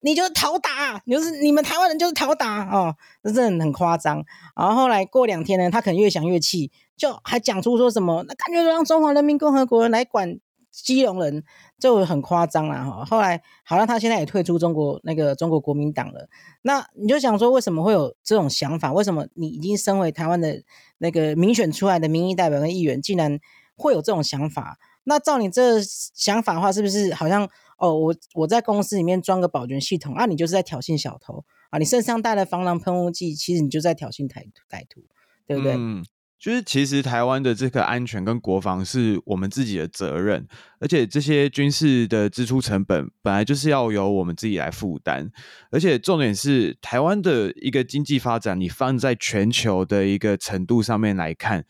[0.00, 4.22] 你就是讨打，你就是你们台湾人就是讨打哦，这真的很夸张。
[4.54, 10.38] 然后后来过两天呢，他可能越想越气，就还讲出说什么，那干脆让中华人民共和国人来管。
[10.72, 11.44] 基隆人
[11.78, 16.28] 就很夸张了哈，后来好像他现在也退出中国那个中国国民党了。
[16.62, 18.92] 那你就想说，为什么会有这种想法？
[18.92, 20.62] 为什么你已经身为台湾的
[20.98, 23.38] 那个民选出来的民意代表跟议员，竟然
[23.76, 24.78] 会有这种想法？
[25.04, 31.78] 那照你这想法的话，是不是好像哦，我我在公司里面装个保全系统啊，你就是在挑衅小偷啊？
[31.78, 35.02] 你身上带了防狼喷雾剂，其实你就在挑衅歹歹徒，
[35.46, 35.74] 对不对？
[35.76, 36.04] 嗯
[36.42, 40.44] 就是其实台湾的这个安全跟国防是我们自己的责任，
[40.80, 45.30] 而且这些军事的支出成本本来就是要由我们自己来负担，
[45.70, 51.64] 而且重点是台湾的一个经济发展，你放在全球的一个程度上面来看，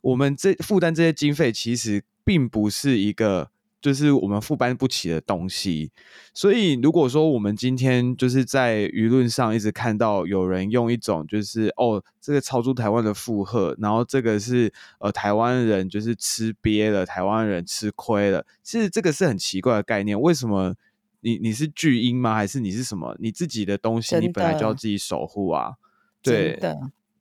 [0.00, 3.50] 我们这负担这些经费其实并不是一个
[3.84, 5.92] 就是我们负担不起的东西。
[6.32, 20.18] 所以，如果说我们今天就是在舆论上一直看到有人用一种就是哦，这个超出台湾的负荷，然后这个是呃台湾人就是吃瘪了，台湾人吃亏了，其实这个是很奇怪的概念。
[20.18, 20.74] 为什么
[21.20, 22.34] 你你是巨婴吗？
[22.34, 23.14] 还是你是什么？
[23.20, 25.74] 你自己的东西你本来就要自己守护啊？
[26.22, 26.58] 对。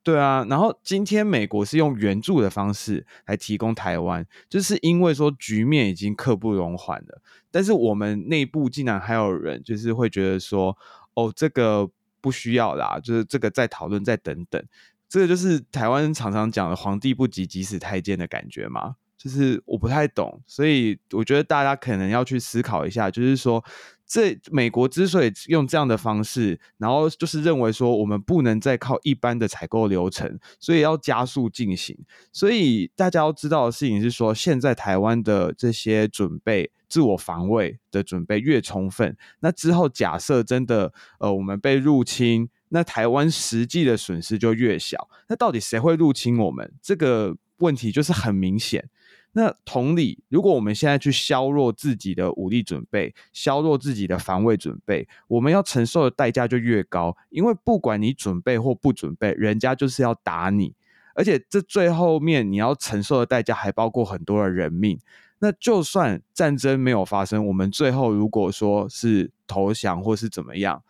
[0.03, 7.21] 对啊，然后今天美国是用援助的方式来提供台湾，就是因为说局面已经刻不容缓了。
[7.49, 10.77] 但是我们内部竟然还有人就是会觉得说，
[11.13, 11.89] 哦，这个
[12.19, 14.61] 不需要啦，就是这个再讨论再等等，
[15.07, 18.95] 这个就是台湾常常讲的“皇帝不急急死太监”的感觉嘛。
[19.17, 23.63] 就是我不太懂，所以我觉得大家可能要去思考一下，就是说。
[24.05, 31.97] 这美国之所以用这样的方式，然后就是认为说我们不能再靠一般的采购流程，所以要加速进行。
[32.31, 45.09] 所以大家要知道的事情是说，现在台湾的这些准备、自我防卫的准备越充分，那之后假设真的呃我们被入侵，那台湾实际的损失就越小。
[45.27, 46.71] 那到底谁会入侵我们？
[46.81, 48.89] 这个问题就是很明显。
[49.35, 57.17] 那同理，如果我们现在去削弱自己的武力准备，削弱自己的防卫准备，我们要承受的代价就越高。
[57.29, 60.75] 因为不管你准备或不准备，人家就是要打你，
[61.15, 64.99] 而且这最后面你要承受的代价还包括很多的人命。
[65.39, 70.83] 那就算战争没有发生，我们最后如果说是投降或是怎么样，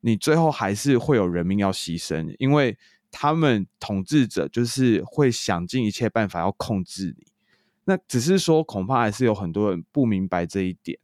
[0.00, 2.78] 你最后还是会有人命要牺牲，因为
[3.10, 7.26] 他们统治者就是会想尽一切办法要控制你。
[7.90, 10.96] 那只是说，恐怕还是有很多人不明白这一点。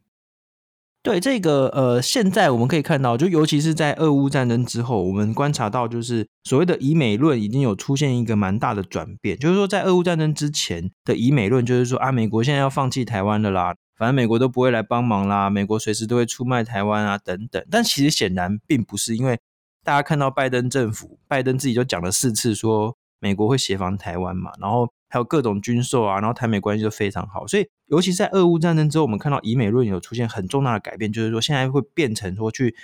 [1.03, 9.37] 对这个，呃，现在我们可以看到，就尤其是在俄乌战争之后，我们观察到，就是所谓的以美论已经有出现一个蛮大的转变。
[9.37, 17.61] 就是说，在俄乌战争之前的以美论，就是说啊，美国现在要放弃台湾了啦，反正美国都不会来帮忙啦，美国随时都会出卖台湾啊，等等。
[17.69, 19.37] 但其实显然并不是，因为
[19.83, 24.89] 大家看到拜登政府，拜登自己就讲了四次说美国会协防台湾嘛，然后。
[25.09, 32.75] 还有各种军售啊，然后台美关系就非常好，所以尤其是在俄乌战争之后，我们看到以美论有出现很重大的改变，就是说现在会变成说去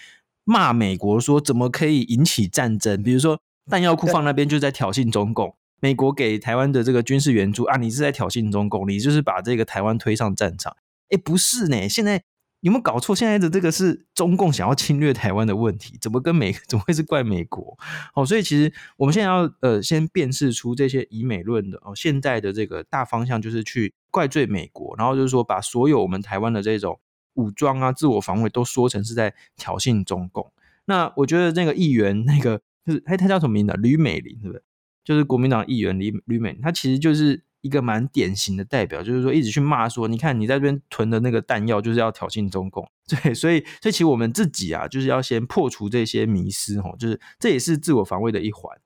[0.44, 3.02] 骂美国，说怎么可以引起战争？
[3.04, 10.76] 比如说弹药库放那边就是在挑衅中共，美国给台湾的这个军事援助啊，你是在挑衅中共，你就是把这个台湾推上战场。
[11.10, 12.24] 诶，不是呢，现在。
[12.64, 13.14] 有没有搞错？
[13.14, 17.78] 现在的这个是中共想要侵略台湾的问题，怎么跟美 怎么会是怪美国？
[18.16, 26.98] 哦，所以其实我们现在要呃先辨识出这些以美论的哦，现在的这个大方向就是去怪罪美国，然后就是说把所有我们台湾的这种
[27.34, 30.50] 武装啊、自我防卫都说成是在挑衅中共。
[30.86, 33.74] 那我觉得那个议员那个就是他他叫什么名字？
[33.74, 34.64] 吕美玲是不是？
[35.04, 37.44] 就是国民党议员吕吕美玲，他其实就是。
[37.64, 42.86] 一个蛮典型的代表，就是说一直去骂说，你看你在这边囤的那个弹药，就是要挑衅中共。
[43.08, 48.78] 对，所以，所以其实我们自己啊，就是要先破除这些迷思，吼，就是这也是自我防卫的一环。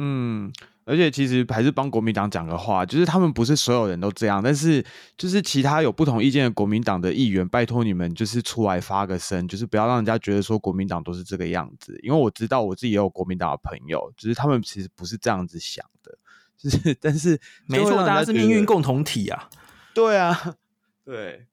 [0.00, 0.50] 嗯，
[0.84, 4.82] 而且其实还是帮国民党讲个话，就是他们不是所有人都这样，但是
[5.18, 16.16] 就是其他有不同意见的国民党的议员，拜托你们就是出来发个声，就是不要让人家觉得说国民党都是这个样子，因为我知道我自己也有国民党的朋友，就是他们其实不是这样子想的。
[16.58, 19.48] 就是，但是没错，大家是命运共同体啊。
[19.94, 20.56] 对啊，
[21.04, 21.46] 对，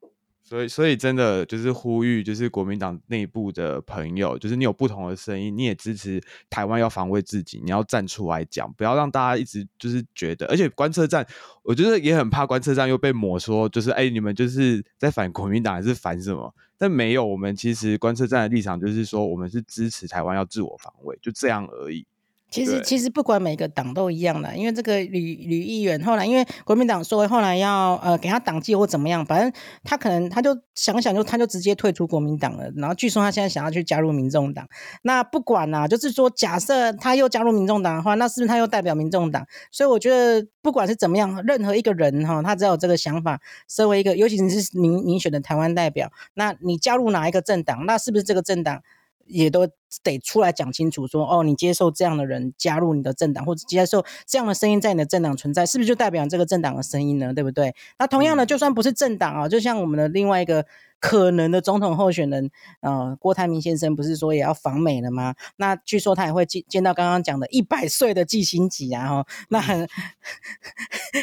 [0.44, 11.26] 所以所以真的就是呼吁，就是国民党内部的朋友，就是你有不同的声音，你也支持台湾要防卫自己，你要站出来讲，不要让大家一直就是觉得，而且观测站，
[11.63, 16.54] 我觉得也很怕观测站又被抹说，就是哎，你们就是在反国民党还是反什么？
[16.78, 22.06] 但没有，我们其实观测站的立场就是说，我们是支持台湾要自我防卫，就这样而已。
[22.51, 29.51] 其实其实不管每个党都一样的，因为这个吕吕议员后来，因为国民党说后来要呃给他党纪或怎么样，反正
[29.84, 32.71] 他可能他就想想就他就直接退出国民党了。
[32.77, 34.65] 然后据说他现在想要去加入民众党。
[35.01, 39.45] 那不管啦、啊，就是说假设他又加入民众党的话，那是不是他又代表民众党？
[39.69, 48.81] 所以我觉得不管是怎么样，任何一个人哈，他只要有这个想法，身为一个尤其是民民选的台湾代表，那你加入哪一个政党，那是不是这个政党？
[49.27, 49.67] 也都
[50.03, 57.34] 得出来讲清楚说，说哦，你接受这样的人加入你的政党，或者接受这样的声音在你的政党存在，是不是就代表这个政党的声音呢？
[57.34, 57.75] 对不对？
[57.99, 60.65] 那同样的，就算不是政党啊，就像我们的另外一个。
[60.97, 65.36] 可能的总统候选人，呃，郭台铭先生不是说也要访美了吗？
[65.58, 69.88] 那据说他也会见见到刚刚讲的一百岁的季辛吉啊，哈，那很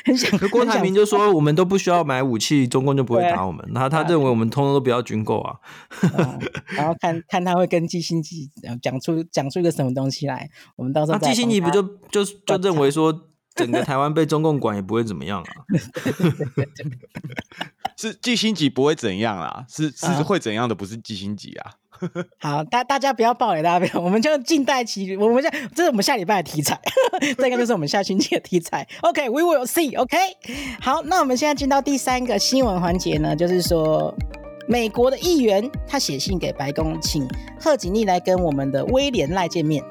[0.05, 0.39] 很想。
[0.51, 3.69] 郭台铭就说，我们都不需要买武器，中共就不会打我们。
[3.75, 5.57] 然后他认为我们通通都不要军购啊。
[6.17, 6.39] 嗯、
[6.77, 8.49] 然后看看他会跟季辛吉
[8.81, 10.49] 讲出讲出一个什么东西来。
[10.77, 13.29] 我们到时候那季辛吉不就就就认为说。
[13.55, 15.47] 整个台湾被中共管也不会怎么样啊。
[17.99, 21.73] 是季辛吉不会怎样啦，是是会怎样的，不是季辛吉啊。
[22.41, 26.81] 好，大大家不要爆雷，大家不要，我们就静待其，我们下这是我们下礼拜的题材，
[27.37, 28.89] 这个就是我们下星期的题材。
[29.03, 30.01] OK，we、okay, will see。
[30.01, 30.17] OK，
[30.81, 34.15] 好，那我们现在进到第三个新闻环节呢，就是说
[34.69, 37.27] 美国的议员他写信给白宫，请
[37.59, 39.83] 贺锦丽来跟我们的威廉赖见面。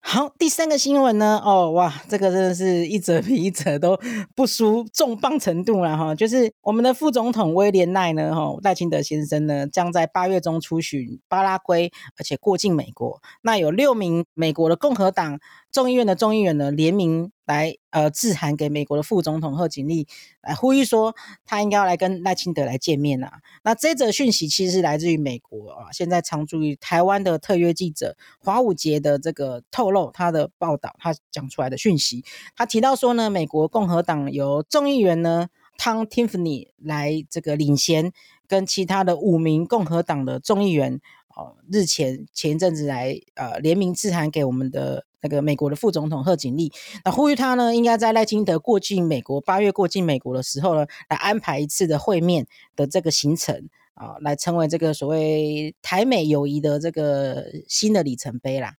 [0.00, 1.40] 好，第三个新闻呢？
[1.44, 3.96] 哦，哇，这个真的是一则比一则都
[4.34, 6.14] 不输重磅程度了哈。
[6.14, 13.20] 就是我们的副总统威廉赖呢，哈赖清德先生呢，将在八月中出巡巴拉圭，而且过境美国。
[13.42, 15.38] 那有六名美国的共和党
[15.70, 20.06] 众议院的众议员呢，联名来呃致函给美国的副总统贺锦丽，
[20.42, 23.40] 来呼吁说他应该要来跟赖清德来见面啊。
[23.64, 32.22] 那这则讯息其实是来自于美国啊，现在常驻于台湾的特约记者华武杰的这个透露他的报道，他讲出来的讯息，
[32.54, 38.12] 他提到说呢，美国共和党由众议员呢汤蒂芙尼来这个领衔，
[38.46, 41.00] 跟其他的五名共和党的众议员。
[41.36, 46.72] 哦，日前前一阵子来呃联名致函给我们的那个美国的副总统贺锦丽，
[47.04, 52.46] 那呼吁他呢应该在赖清德过境美国八月过境美国的时候呢，来安排一次的会面
[52.76, 58.74] 的这个行程啊，来成为这个所谓台美友谊的这个新的里程碑啦。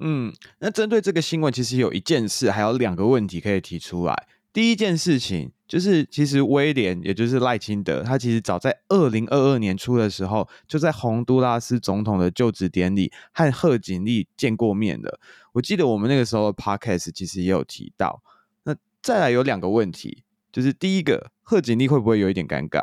[0.00, 4.26] 嗯，那针对这个新闻，其实有一件事，还有两个问题可以提出来。
[4.52, 15.18] 第一件事情就是，其实威廉也就是赖清德，他其实早在二零二二年初的时候，就在洪都拉斯总统的就职典礼和贺锦丽见过面的。
[15.52, 18.22] 我记得我们那个时候的 podcast 其实也有提到。
[18.64, 20.22] 那再来有两个问题，
[20.52, 22.82] 就是第一个，贺锦丽会不会有一点尴尬？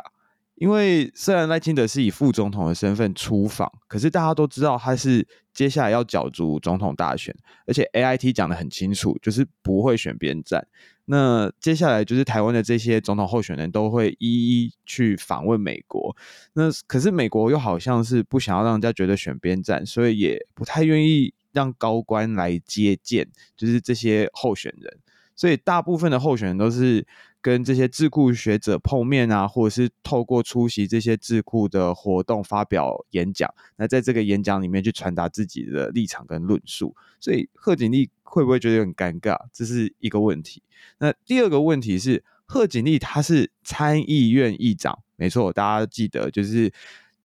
[0.56, 7.34] 因为虽然赖清德是以副总统的身份出访，可是大家都知道他是接下来要角逐总统大选，
[7.66, 10.68] 而且 AIT 讲得很清楚，就是不会选边站。
[11.12, 16.16] 那接下来就是台湾的这些总统候选人都会一一去访问美国。
[16.54, 25.00] 那可是美国又好像是不想要让人家觉得选边站，所以也不太愿意让高官来接见，就是这些候选人。
[25.36, 27.08] 所以大部分的候选人都是。
[27.42, 39.38] 跟这些智库学者碰面啊，或者是透过出席这些智库的活动发表演讲，那在这个演讲里面去传达自己的立场跟论述，所以贺锦丽会不会觉得很尴尬？
[39.54, 40.62] 这是一个问题。
[40.98, 46.72] 那第二个问题是，贺锦丽他是参议院议长，没错，大家记得就是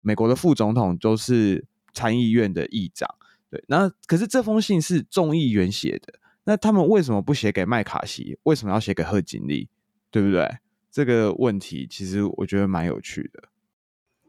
[0.01, 3.09] 美国的副总统都是参议院的议长，
[3.49, 3.64] 对。
[3.68, 8.38] 那可是这封信是众议员写的，那他们为什么不写给麦卡锡？
[8.43, 9.70] 为什么要写给贺锦丽？
[10.14, 10.59] 对不对？
[10.91, 13.45] 这个问题其实我觉得蛮有趣的。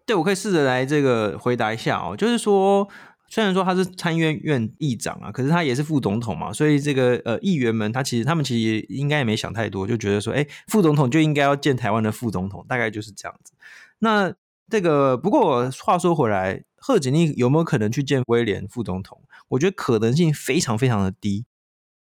[0.06, 2.16] 对，我可以试着来这个回答一下哦。
[2.16, 2.88] 就是说，
[3.28, 13.52] 虽然说他是参议院院议长啊，可是他也是副总统嘛，所以这个呃议员们他其实他们其实应该也没想太多，就觉得说，哎，副总统就应该要见台湾的副总统，大概就是这样子。
[13.98, 14.32] 那
[14.70, 19.22] 这个不过话说回来，贺锦丽有没有可能去见威廉副总统？
[19.48, 21.44] 我觉得可能性非常非常的低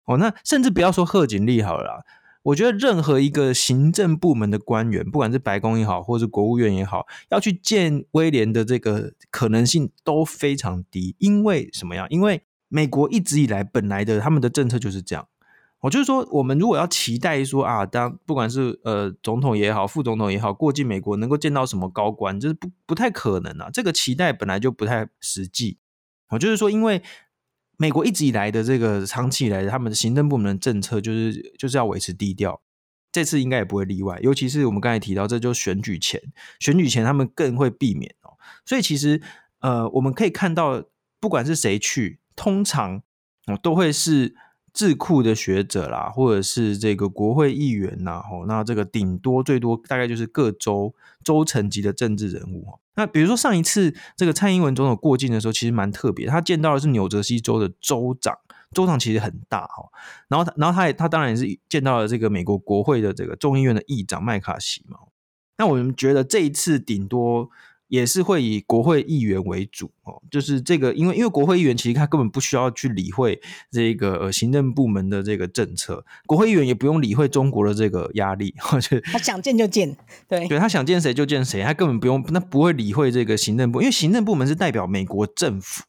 [0.06, 0.16] 哦。
[0.16, 2.04] 那甚至不要说贺锦丽好了啦。
[2.44, 11.16] 我觉得任何一个行政部门的官员，不管是白宫也好，或是国务院也好，要去见威廉的这个可能性都非常低。
[11.18, 12.06] 因为什么样？
[12.10, 15.26] 因为美国一直以来本来的他们的政策就是这样。
[15.80, 23.70] 我就是说，我们如果要期待说啊，当不管是呃总统也好，副总统也好，过境美国能够见到什么高官，就是不不太可能啊。
[23.72, 25.78] 这个期待本来就不太实际。
[26.28, 27.02] 我就是说，因为。
[27.76, 32.60] 美国一直以来的这个长期以来的他们的行政部门的政策就是就是要维持低调，
[33.12, 34.18] 这次应该也不会例外。
[34.22, 36.20] 尤其是我们刚才提到，这就是选举前，
[36.58, 38.38] 选举前他们更会避免哦。
[38.64, 39.20] 所以其实
[39.60, 40.84] 呃，我们可以看到，
[41.20, 43.02] 不管是谁去，通常
[43.46, 44.34] 哦都会是。
[44.74, 52.80] 智库的学者啦，或者是这个国会议员呐，吼，那这个顶多最多大概就是各州州层级的政治人物哦。
[52.96, 58.36] 那比如说上一次这个蔡英文总统过境的时候，其实蛮特别，他见到的是纽泽西州的州长，
[58.72, 59.88] 州长其实很大哈。
[60.28, 64.98] 然后他，然后他也他当然也是见到了这个美国国会的这个众议院的议长麦卡锡嘛。
[65.58, 67.50] 那我们觉得这一次顶多。
[67.94, 73.40] 也是会以国会议员为主哦，就是这个，因为因为国会议员其实他根本不需要去理会
[73.70, 78.52] 这个呃行政部门的这个政策，国会议员也不用理会中国的这个压力，
[79.12, 79.96] 他想见就见，
[80.28, 85.84] 对，对他想见谁就见谁，他根本不用，那不会理会这个行政部，因为行政部门是代表美国政府。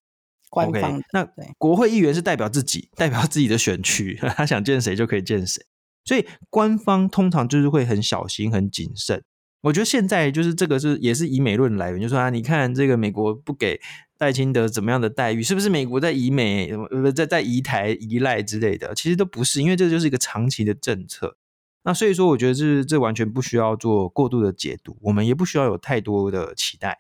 [0.52, 1.28] 官方那
[1.58, 5.62] 国会议员是代表自己，代表自己的选区， 他想见谁就可以见谁，
[6.06, 9.24] 所以官方通常就是会很小心、很谨慎。
[9.66, 13.82] 我觉得现在就是这个是也是以美论来源，就是说啊，你看这个美国不给
[14.16, 18.94] 戴清德怎么样的待遇，是不是美国在以美呃在在以台依赖之类的？
[18.94, 21.36] 其实都不是，因为这就是一个长期的政策。
[21.84, 27.00] 那所以说，我觉得这这完全不需要做过度的解读，我们也不需要有太多的期待。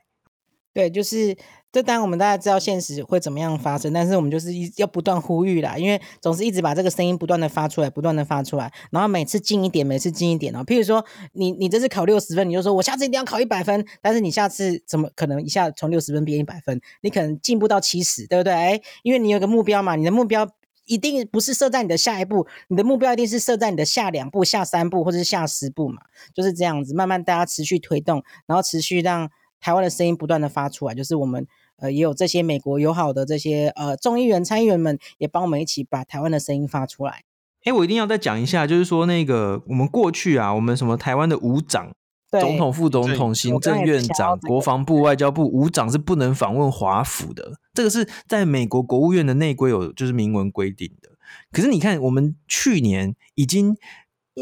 [0.73, 1.37] 对，就是。
[1.75, 10.63] 这当然我们大家知道现实会怎么样发生，但是我们就是一要不断呼吁啦，因为总是一直把这个声音不断的发出来，不断的发出来，然后每次近一点，每次近一点哦。
[10.63, 11.03] 譬如说
[11.33, 16.79] 你你这次考六十分，你就说我下次一定要考一百分，但是你下次怎么可能一下从六十分变一百分？
[17.01, 18.53] 你可能进步到七十，对不对？
[18.53, 20.49] 哎因为你有个目标嘛，你的目标
[20.85, 26.03] 一定不是设在你的下一步，你的目标一定是设在你的下两步、下三步或者是下十步嘛，
[26.33, 31.45] 就是这样子，慢慢大家持续推动，然后持续让台湾的声音不断的发出来，就是我们。
[31.77, 37.23] 呃，也有这些美国友好的这些呃众议员、参议员们，也帮我们一起把台湾的声音发出来。
[37.63, 41.91] 哎，我一定要再讲一下，就是说那个我们过去啊，我们什么台湾的五长，
[42.29, 51.09] 总统、副总统、行政院长、国防部、外交部五长是不能访问华府的，这个是在美国国务院的内规有就是明文规定的。
[51.51, 53.75] 可是你看，我们去年已经，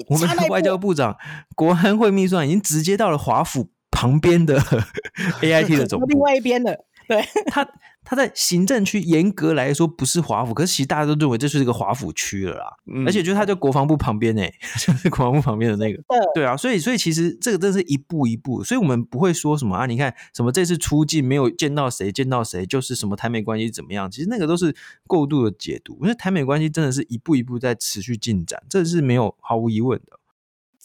[0.09, 1.15] 我们的外交部长、
[1.55, 4.59] 国安会秘书长已经直接到了华府旁边的
[5.41, 6.83] AIT 的总部，另外一边的。
[7.15, 7.63] 对他，
[8.03, 12.65] 他在行政区严格来说不是华府，可是其实大家都认为这是一个华府区了啦。
[12.87, 14.41] 嗯、而且就他在国防部旁边呢，
[14.79, 16.01] 就是国防部旁边的那个。
[16.03, 24.75] 对，对啊，所以所以其实这个真的是一步一步，所以我们不会说什么啊，你看什么这次出境没有见到谁，见到谁就是什么台美关系怎么样，其实那个都是
[25.07, 30.19] 过度的解读，因为台美关系真的是一步一步在持续进展，这是没有毫无疑问的。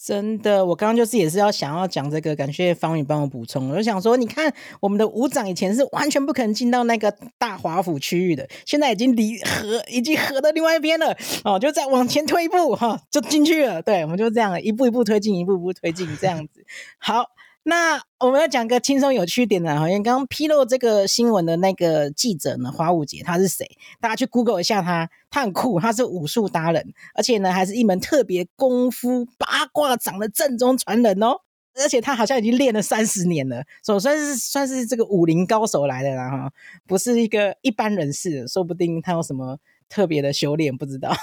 [0.01, 3.69] 真的，我刚刚就是也是要想要讲这个，感谢方宇帮我补充。
[3.69, 13.83] 我就想说，你看我们的五长以前是完全不可能进到那个大华府区域的，现在已经离河已经河的另外一边了哦，就再往前推一步哈，就进去了。
[13.83, 16.65] 对，我们就这样一步一步推进，一步一步推进这样子。
[16.99, 17.25] 好。
[17.69, 23.69] 那我们要讲个轻松有趣点的，好像刚刚披露这个新闻的那个记者呢，花舞姐他是谁？
[24.01, 31.43] 大家去 Google 一下他，他很酷，他是武术达人，而且呢还是一门特别功夫八卦掌的正宗传人哦，
[31.75, 36.51] 而且他好像已经练了三十年了，所以算是算是这个武林高手来的啦哈，
[36.87, 39.59] 不是一个一般人士，说不定他有什么
[39.91, 41.15] 特别的修炼，不知道，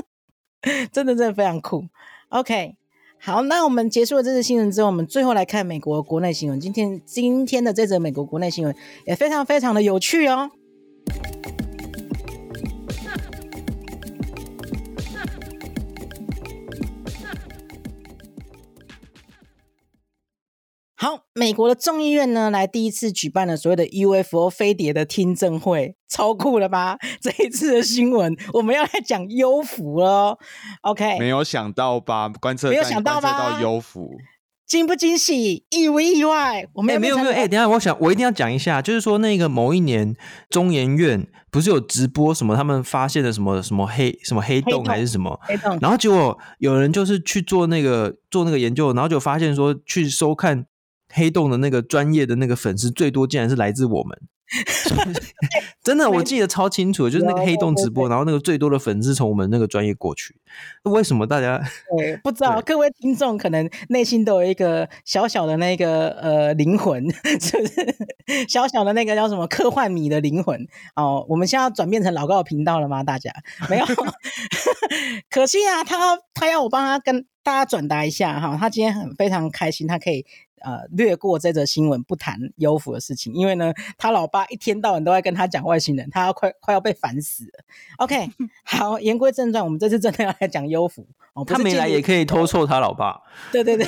[0.90, 1.84] 真的真的非常酷
[2.30, 2.74] ，OK。
[3.20, 6.58] 好，那我们结束了这次新闻之后，我们最后来看美国国内新闻。
[6.60, 8.74] 今天今天的这则美国国内新闻
[9.06, 10.50] 也非常非常的有趣哦。
[21.00, 26.98] 好，美国的众议院呢，来第一次举办了所谓的 UFO 飞碟的听证会，超酷了吧？
[27.22, 30.36] 这一次的新闻，我们要来讲幽浮了。
[30.82, 32.28] OK，没有想到吧？
[32.40, 33.52] 观测没有想到吧？
[33.52, 34.10] 到幽浮，
[34.66, 35.64] 惊不惊喜？
[35.70, 36.66] 意不意外？
[36.72, 40.16] 我们、欸、没有没有哎、欸，等一下，我想我一定要讲一下，就是说那个某一年
[40.50, 50.66] 中研院不是有直播什么，他们发现了什么什么黑什么黑洞还是什么黑洞，然后结果有人就是去做那个做那个研究，然后就发现说去收看。
[51.12, 54.18] 黑洞的那个专业的那个粉丝最多，竟然是来自我们。
[55.84, 60.40] 真的，我记得超清楚，就是那个黑洞直播，然后那个最多的粉丝从我们那个专业过去。
[60.84, 61.62] 为什么大家？
[61.98, 67.04] 对， 不知道各位听众可能内心都有一个小小的那个呃灵魂，
[67.38, 68.46] 是不是？
[68.48, 70.66] 小小的那个叫什么科幻迷的灵魂？
[70.96, 73.02] 哦，我们现在要转变成老高的频道了吗？
[73.02, 73.30] 大家
[73.68, 73.84] 没有？
[75.28, 80.24] 可惜啊，他他要我帮他跟大家转达一下哈，他今天很非常开心，他可以。
[80.60, 87.64] 呃，略过这则新闻，不谈优抚的事情，因为呢，他老爸一天到晚都在跟他讲外星人，他要快快要被烦死了。
[87.98, 88.28] OK，
[88.64, 91.04] 好，言归正传，我们这次真的要来讲优抚
[91.34, 91.44] 哦。
[91.44, 93.20] 他没来也可以偷错他老爸。
[93.52, 93.86] 对对对，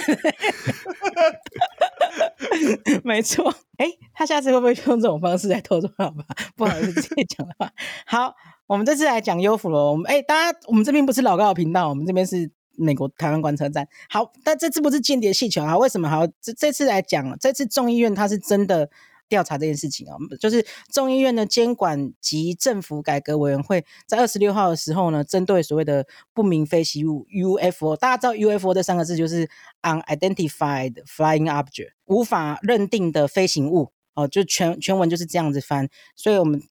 [3.05, 3.55] 没错。
[3.79, 6.25] 哎，他下次会不会用这种方式来偷错他老爸？
[6.57, 7.71] 不好意思，直接讲的话。
[8.07, 8.35] 好，
[8.67, 9.91] 我们这次来讲优抚了。
[9.91, 12.51] 我们哎，大家，我们这边不是老高的频道，我们这边是。
[12.81, 15.77] 美国台湾观测站，好，但这次不是间谍气球啊？
[15.77, 16.27] 为什么好？
[16.41, 18.89] 这这次来讲，这次众议院他是真的
[19.29, 29.49] 调查这件事情啊，就是众议院的监管及政府改革委员会在二十六号的时候呢，针对所谓的不明飞行物 UFO，大家知道 UFO 这三个字就是
[29.83, 36.63] Unidentified Flying Object，无法认定的飞行物哦，就全全文就是这样子翻，所以我们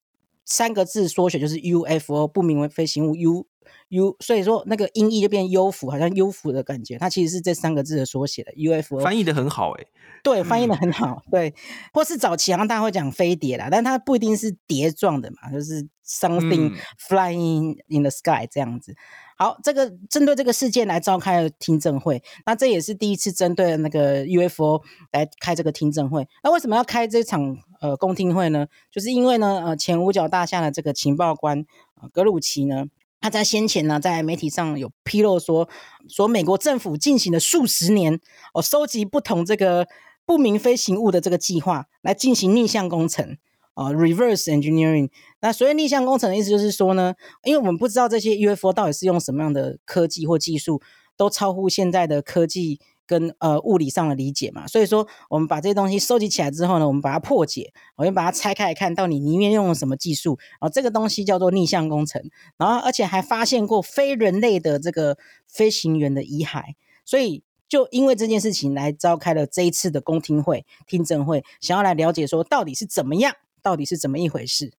[0.43, 3.45] 三个字缩写就是 UFO，不明飞行物 U。
[3.89, 6.97] U，所以说那个音译就变幽浮，好像幽浮的感觉。
[6.97, 8.99] 它其实是这三个字的缩写的 UFO。
[8.99, 9.87] 翻译的很好诶、欸、
[10.23, 11.53] 对，翻译的很好，对。
[11.93, 16.75] 或是早期好像大家会讲飞碟啦，但它不一定是碟状的嘛，就是 something
[17.07, 18.95] flying in the sky 这样子。
[19.37, 24.81] 好，这个针对这个事件来召开了听证会，那这也是第一次针对那个 UFO
[25.13, 26.27] 来开这个听证会。
[26.43, 28.67] 那为什么要开这场呃公听会呢？
[28.91, 31.65] 就是因为呢，呃，前五角大厦的这个情报官
[32.01, 32.87] 呃格鲁奇呢，
[33.21, 35.69] 他在先前呢在媒体上有披露说，
[36.07, 38.19] 说美国政府进行了数十年
[38.53, 39.87] 哦，收集不同这个
[40.25, 43.37] 不明飞行物的这个计划，来进行逆向工程。
[43.75, 45.09] 啊，reverse engineering。
[45.39, 47.13] 那所谓逆向工程的意思就是说呢，
[47.45, 50.81] 因为我们不知道这些 UFO 到底是用什么样的科技或技术，
[51.15, 54.67] 都超乎现在的科技跟呃物理上的理解嘛。
[54.67, 60.37] 所以说，我们把这些东西收集起来之后呢，我们把它破解，我们把它拆开来看到底里面用了什么技术。
[60.51, 62.21] 然后这个东西叫做逆向工程。
[62.57, 66.75] 然后而且还发现过非人类的这个飞行员的遗骸。
[67.03, 73.33] 所以就因为这件事情来召开了这一次的公听会、听证会，想要来了解说到底是怎么样。
[73.61, 74.71] 到底是怎么一回事？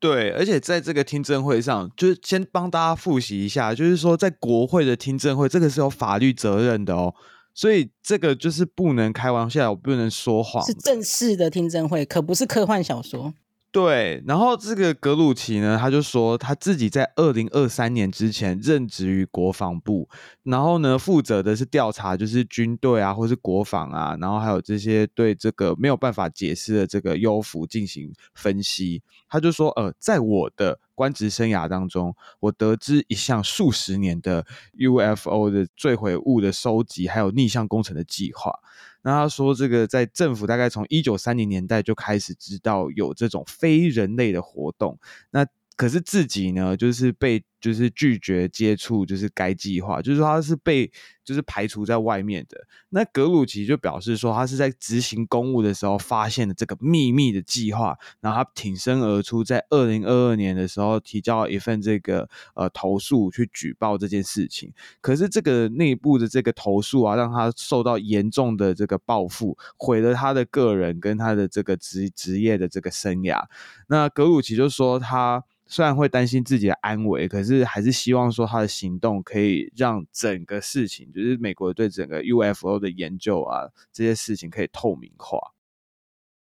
[0.00, 7.14] 对，而且在这个听证会上，就是先帮大家复习一下，就是说在国会的听证会，这个是有法律责任的哦，
[7.56, 13.32] 所以这个就是不能开玩笑，我不能说谎，是正式的听证会，可不是科幻小说。
[13.76, 20.08] 对，然后这个格鲁奇呢，他就说他自己在二零二三年之前任职于国防部，
[20.44, 29.02] 然后呢，负责的是调查，就是军队啊，或是国防啊，然后还有这些对这个没有办法解释的这个幽浮进行分析。
[29.28, 34.46] 他就说，呃，在我的官职生涯当中，我得知一项数十年的
[34.78, 38.58] UFO 的坠毁物的收集，还有逆向工程的计划。
[39.06, 44.98] 那他说，这个在政府大概从一九三零年代就开始知道有这种非人类的活动。
[45.30, 45.46] 那
[45.76, 50.90] 可是自己呢，就是被就是拒绝接触，就是该计划，就是说他是被
[51.24, 52.66] 就是排除在外面的。
[52.90, 64.72] 那格鲁奇就表示说，他是在执行公务的时候发现了这个秘密的计划，然后他挺身而出，在二零二二年的时候提交了一份这个呃投诉去举报这件事情。
[65.00, 73.44] 可是这个内部的这个投诉啊，让他受到严重的这个报复，毁了他的个人跟他的这个职职业的这个生涯。
[73.88, 75.42] 那格鲁奇就说他。
[75.68, 85.52] 虽然会担心自己的安危，可是是还是希望说他的行动可以让整个事情，就是美国对整个 UFO 的研究啊，这些事情可以透明化。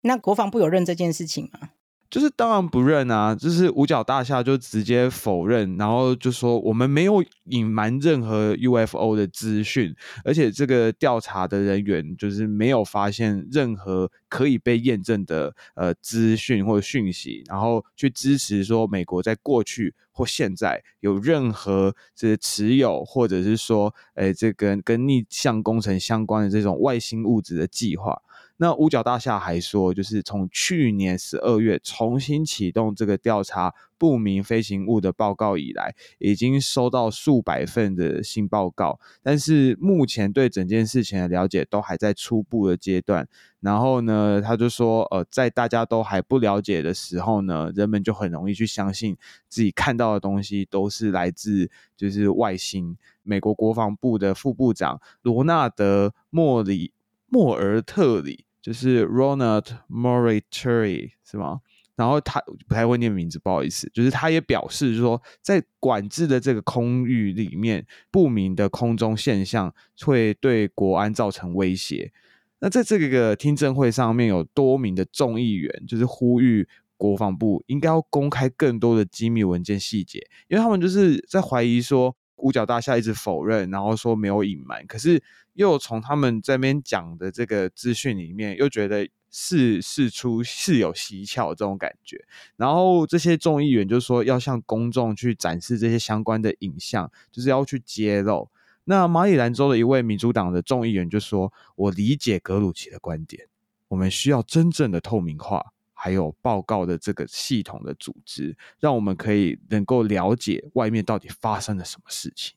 [0.01, 1.71] 那国防部有认这件事情吗？
[2.09, 9.93] 就是当然不认啊，就是五角大厦就直接否认，然后就说我们没有隐瞒任何 UFO 的资讯，
[10.23, 28.21] 而且这个调查的人员就是没有发现任何可以被验证的呃资讯或者讯息，然后去支持说美国在过去或现在有任何这持有或者是说，诶这个跟逆向工程相关的这种外星物质的计划。
[28.59, 43.27] 那五角大厦还说，就是从去年十二月重新启动这个调查不明飞行物的报告以来，已经收到数百份的新报告，但是目前对整件事情的了解都还在初步的阶段。
[43.59, 49.15] 然后呢，他就说，呃，在大家都还不了解的时候呢，人们就很容易去相信
[49.47, 52.97] 自己看到的东西都是来自就是外星。
[53.21, 56.91] 美国国防部的副部长罗纳德·莫里
[57.27, 58.45] 莫尔特里。
[58.68, 61.61] 就是 Ronald Morituri 是吗？
[61.95, 63.89] 然后他不太会念名字，不好意思。
[63.93, 72.11] 就是他也表示说，在管制的这个空域里面，不明的空中现象会对国安造成威胁。
[72.59, 82.18] 那在这个听证会上面，有多名的众议员就是呼吁国防部应该要公开更多的机密文件细节，因为他们就是在怀疑说。
[82.38, 85.21] 五角大厦一直否认，然后说没有隐瞒，可是
[85.53, 92.25] 又从他们这边讲的这个资讯里面，又觉得是事出事有蹊跷这种感觉。
[92.55, 98.49] 然后这些众议员就说要向公众去展示这些相关的影像，就是要去揭露。
[98.85, 103.47] 那马里兰州的一位民主党的众议员就说：“我理解格鲁奇的观点，
[103.89, 112.55] 我们需要真正的透明化。”还有报告的这个系统的组织，让我们可以能够了解外面到底发生了什么事情。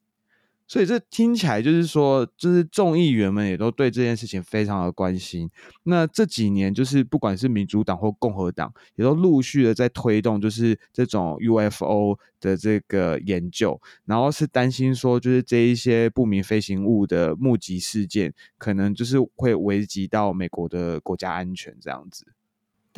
[0.69, 5.51] 所以这听起来就是说，就是众议员们也都对这件事情非常的关心。
[5.83, 22.27] 那这几年，就是不管是民主党或共和党，也都陆续的在推动，就是这种 UFO 的这个研究，然后是担心说，就是这一些不明飞行物的目击事件，可能就是会危及到美国的国家安全这样子。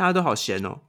[0.02, 0.80] 大家都好闲哦，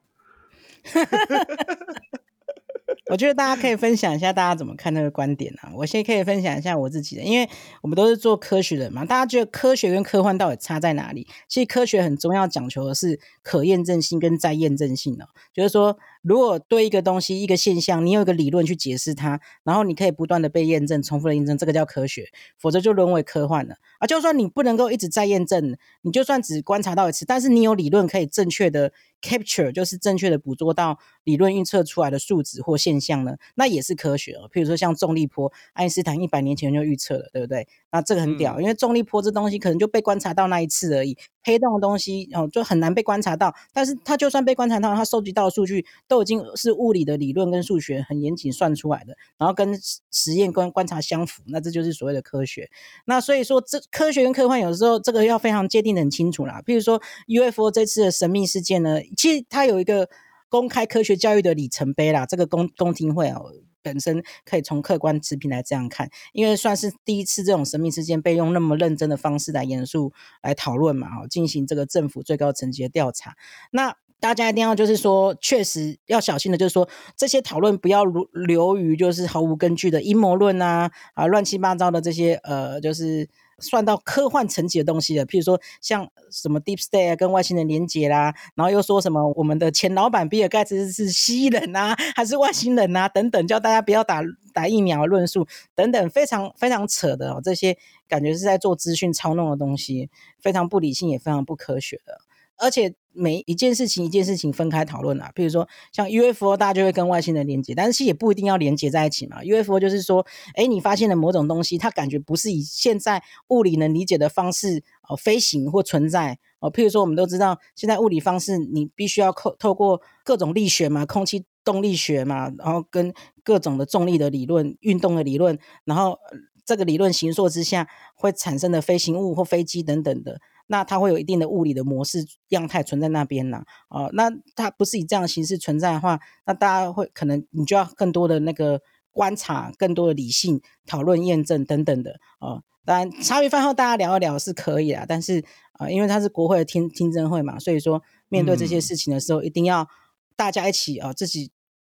[3.11, 5.69] 我觉得大家可以分享一下大家怎么看那个观点啊。
[5.75, 7.47] 我先可以分享一下我自己的，因为
[7.83, 9.05] 我们都是做科学的嘛。
[9.05, 11.27] 大家觉得科学跟科幻到底差在哪里？
[11.47, 15.27] 其实科学很重要，讲求的是可验证性跟再验证性哦。
[15.53, 23.75] 就是说，如果对一个东西、一个现象，你有一个理论去解释它，然后你可以不断的被验证、重复的验证，这个叫科学，否则就沦为科幻了。
[23.99, 34.49] 啊，就算你不能够一直在验证，你就算只观察到一次，但是你有理论可以正确的 capture，就是正确的捕捉到理论预测出来的数值或现象呢，那也是科学哦。
[34.51, 37.67] 譬如说像重力波，爱因斯坦一百年前就预测了，对不对？
[37.91, 41.17] 那这个很屌，因为重力波这东西可能就被观察到那一次而已。
[41.45, 49.73] 黑洞的东西哦，就很难被观察到，但是它就算被观察到，它收集到的数据都已经是物理的理论跟数学很严谨算出来的，然后跟
[50.11, 52.69] 实验观观察相符，那这就是所谓的科学。
[53.05, 56.61] 那所以说，这科学跟科幻有时候这个要非常界定的很清楚啦。
[56.63, 60.07] 譬如说 UFO 这次的神秘事件呢，其实它有一个
[60.49, 63.51] 公开科学教育的里程碑啦，这个公公听会哦。
[63.85, 73.35] 本身可以从客观持平来这样看，因为算是第一次这种神秘事件被用那么认真的方式来严肃来讨论嘛，哦，进行这个政府最高层级的调查。
[73.71, 83.27] 那大家一定要就是说，确实要小心的，就是说这些讨论不要流于就是毫无根据的阴谋论啊啊，乱七八糟的这些呃，就是。
[83.59, 94.21] 算到科幻层级的东西了，譬如说像什么 Deep State 跟外星人连接啦，然后又说什么我们的前老板比尔盖茨是蜥蜴人啊，还是外星人啊等等，叫大家不要打
[94.53, 97.77] 打疫苗论述等等，非常非常扯的哦，这些
[98.09, 100.09] 感觉是在做资讯操弄的东西，
[100.41, 102.17] 非常不理性也非常不科学的。
[102.57, 109.43] 而且每一件事情一件事情分开讨论啊，譬如说像 UFO，大家就会跟外星人连接，但是其实也不一定要连接在一起嘛。
[109.43, 110.25] UFO 就是说，
[110.55, 116.71] 哎，你发现了某种东西，它感觉不是以现在物理能理解的方式哦飞行或存在哦。
[116.71, 126.17] 譬如说，我们都知道现在物理方式，你必须要透透过各种力学嘛，空气动力学嘛，然后跟各种的重力的理论、运动的理论，然后
[126.65, 130.39] 这个理论形塑之下会产生的飞行物或飞机等等的。
[130.67, 145.39] 那它会有一定的物理的模式样态存在那边呢，哦，那它不是以这样的形式存在的话，那大家会可能你就要更多的那个观察，更多的理性讨论、验证等等的，哦，当然茶余饭后大家聊一聊是可以啦，但是
[145.73, 149.87] 啊、呃，因为它是国会的听听证会嘛，所以说面对这些事情的时候，嗯、一定要
[150.35, 151.51] 大家一起啊、呃，自己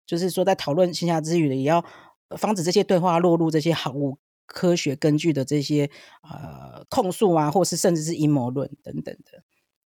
[0.05, 1.85] 就是说在讨论线下之余的，也要
[2.37, 4.19] 防止这些对话落入这些好物。
[4.47, 5.91] 科学根据的这些
[6.23, 9.43] 呃控诉啊，或是甚至是阴谋论等等的，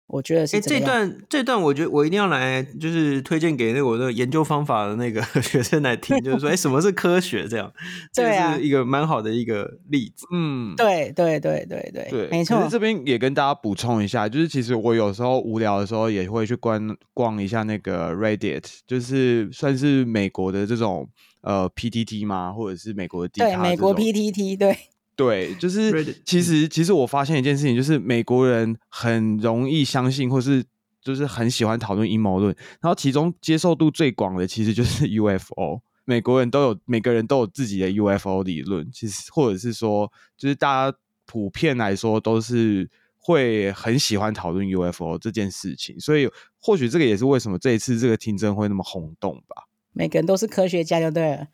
[0.07, 0.57] 我觉得是。
[0.57, 7.47] 哎，这段这段，我觉得我一定要来，就是推荐给那我的研究方法的那个 学生来听，就是说，哎，什么是科学？
[7.49, 7.73] 这样，
[8.15, 10.27] 对啊，这是一个蛮好的一个例子。
[10.33, 12.59] 嗯，对对对对对对，没错。
[12.59, 21.09] 其实这边也跟大家补充一下，就是其实我有时候无聊的时候也会去逛逛一下那个 Reddit，就是算是美国的这种。
[21.43, 22.53] 呃，PTT 吗？
[22.53, 23.41] 或者是美国的 D？
[23.41, 24.77] 对，美国 PTT，对，
[25.15, 30.65] 对，就是其实其实我发现一件事情，就是美国人很容易相信，或是
[31.03, 35.83] 就是很喜欢讨论阴谋论，然后其中接受度最广的其实就是 UFO。
[36.05, 46.29] 美国人都有每个人都有自己的 UFO 理论，其实或者是说，就是大家普遍来说都是会很喜欢讨论 UFO 这件事情，所以
[46.59, 49.69] 或许这个也是为什么这一次这个听证会那么轰动吧。
[49.93, 51.49] 每个人都是科学家就对了，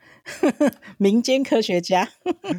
[0.99, 2.09] 民间科学家。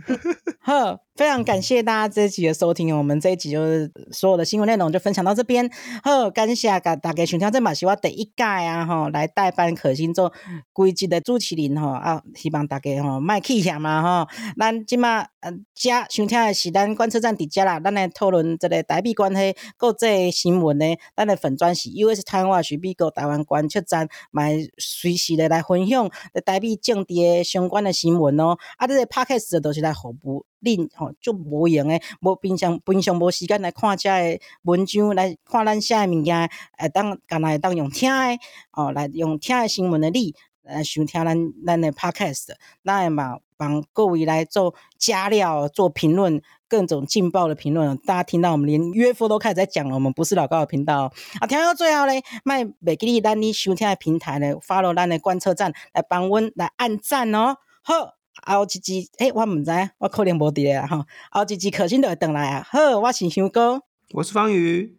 [0.62, 5.70] 呵，非常感谢大家这一集的收听，我们这一集就是所有的新闻内容就分享到这边。
[6.02, 10.32] 好，感谢大家收听，这嘛是我第一届啊，吼，来代班可心做
[10.72, 14.32] 规集的主持人吼啊，希望大家吼卖气象嘛吼。
[14.58, 20.86] 咱今嘛呃，加收听的是咱观测站底下啦，咱来讨论这个台币关系国际新闻呢，
[21.18, 26.10] 咱的粉专是 US 台湾是美国台湾观测站，卖随时的来分享
[26.46, 28.56] 台币政治的相关的新闻哦。
[28.78, 30.46] 啊，这个 Podcast 都是来服务。
[30.62, 38.38] 恁吼就无用诶，无平常平常无时间来看遮诶文章，来看咱写诶物件，会当干来当用听诶，
[38.74, 42.49] 哦，来用听诶新闻诶你来收听咱咱诶 podcast，
[42.84, 47.97] 咱会嘛帮各位来做加料、做评论，各种劲爆的评论。
[47.97, 51.47] 大家听到我们连 UFO 都开始在讲了，我们不是老高的频道啊。
[51.47, 58.19] 听到最后咧，卖袂记哩咱你收听诶平台咧，follow 咱诶观测站来帮阮来按赞哦，好。
[58.46, 61.06] 后一集，诶、欸，我毋知，我可能无伫咧吼。
[61.32, 62.68] 后一集可心就会转来啊。
[62.70, 63.82] 好，我是香哥，
[64.14, 64.98] 我是方宇，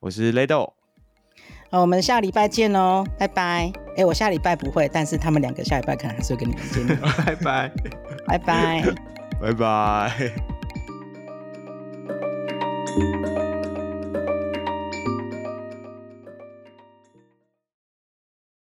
[0.00, 0.74] 我是雷豆。
[1.70, 3.72] 好，我们下礼拜见哦，拜拜。
[3.96, 6.98] 诶、欸，我下礼拜不会，但是他们两个下礼拜可能还是会跟你们见面。
[7.24, 7.72] 拜拜，
[8.26, 8.84] 拜拜，
[9.40, 10.32] 拜拜。